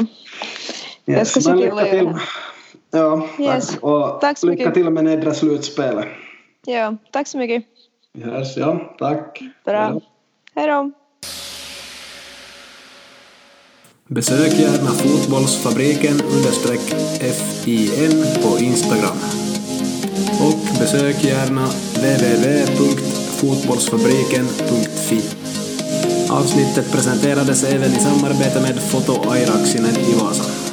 [1.05, 2.19] Jag ska se till att göra.
[2.91, 3.69] Ja, yes.
[3.69, 3.83] tack.
[3.83, 4.73] Och tack så lycka mycket.
[4.73, 6.05] till med nedre slutspelet.
[6.65, 7.63] Ja, tack så mycket.
[8.13, 8.95] Vi hörs, ja.
[8.99, 9.41] Tack.
[9.65, 10.01] Bra.
[10.55, 10.91] Hej då.
[14.07, 16.93] Besök gärna fotbollsfabriken understreck
[17.63, 19.17] FIN på Instagram.
[20.41, 21.67] Och besök gärna
[23.37, 25.21] Fotbollsfabriken.fi
[26.29, 30.66] Avsnittet presenterades även i samarbete med Foto Airaksinen i Vasa.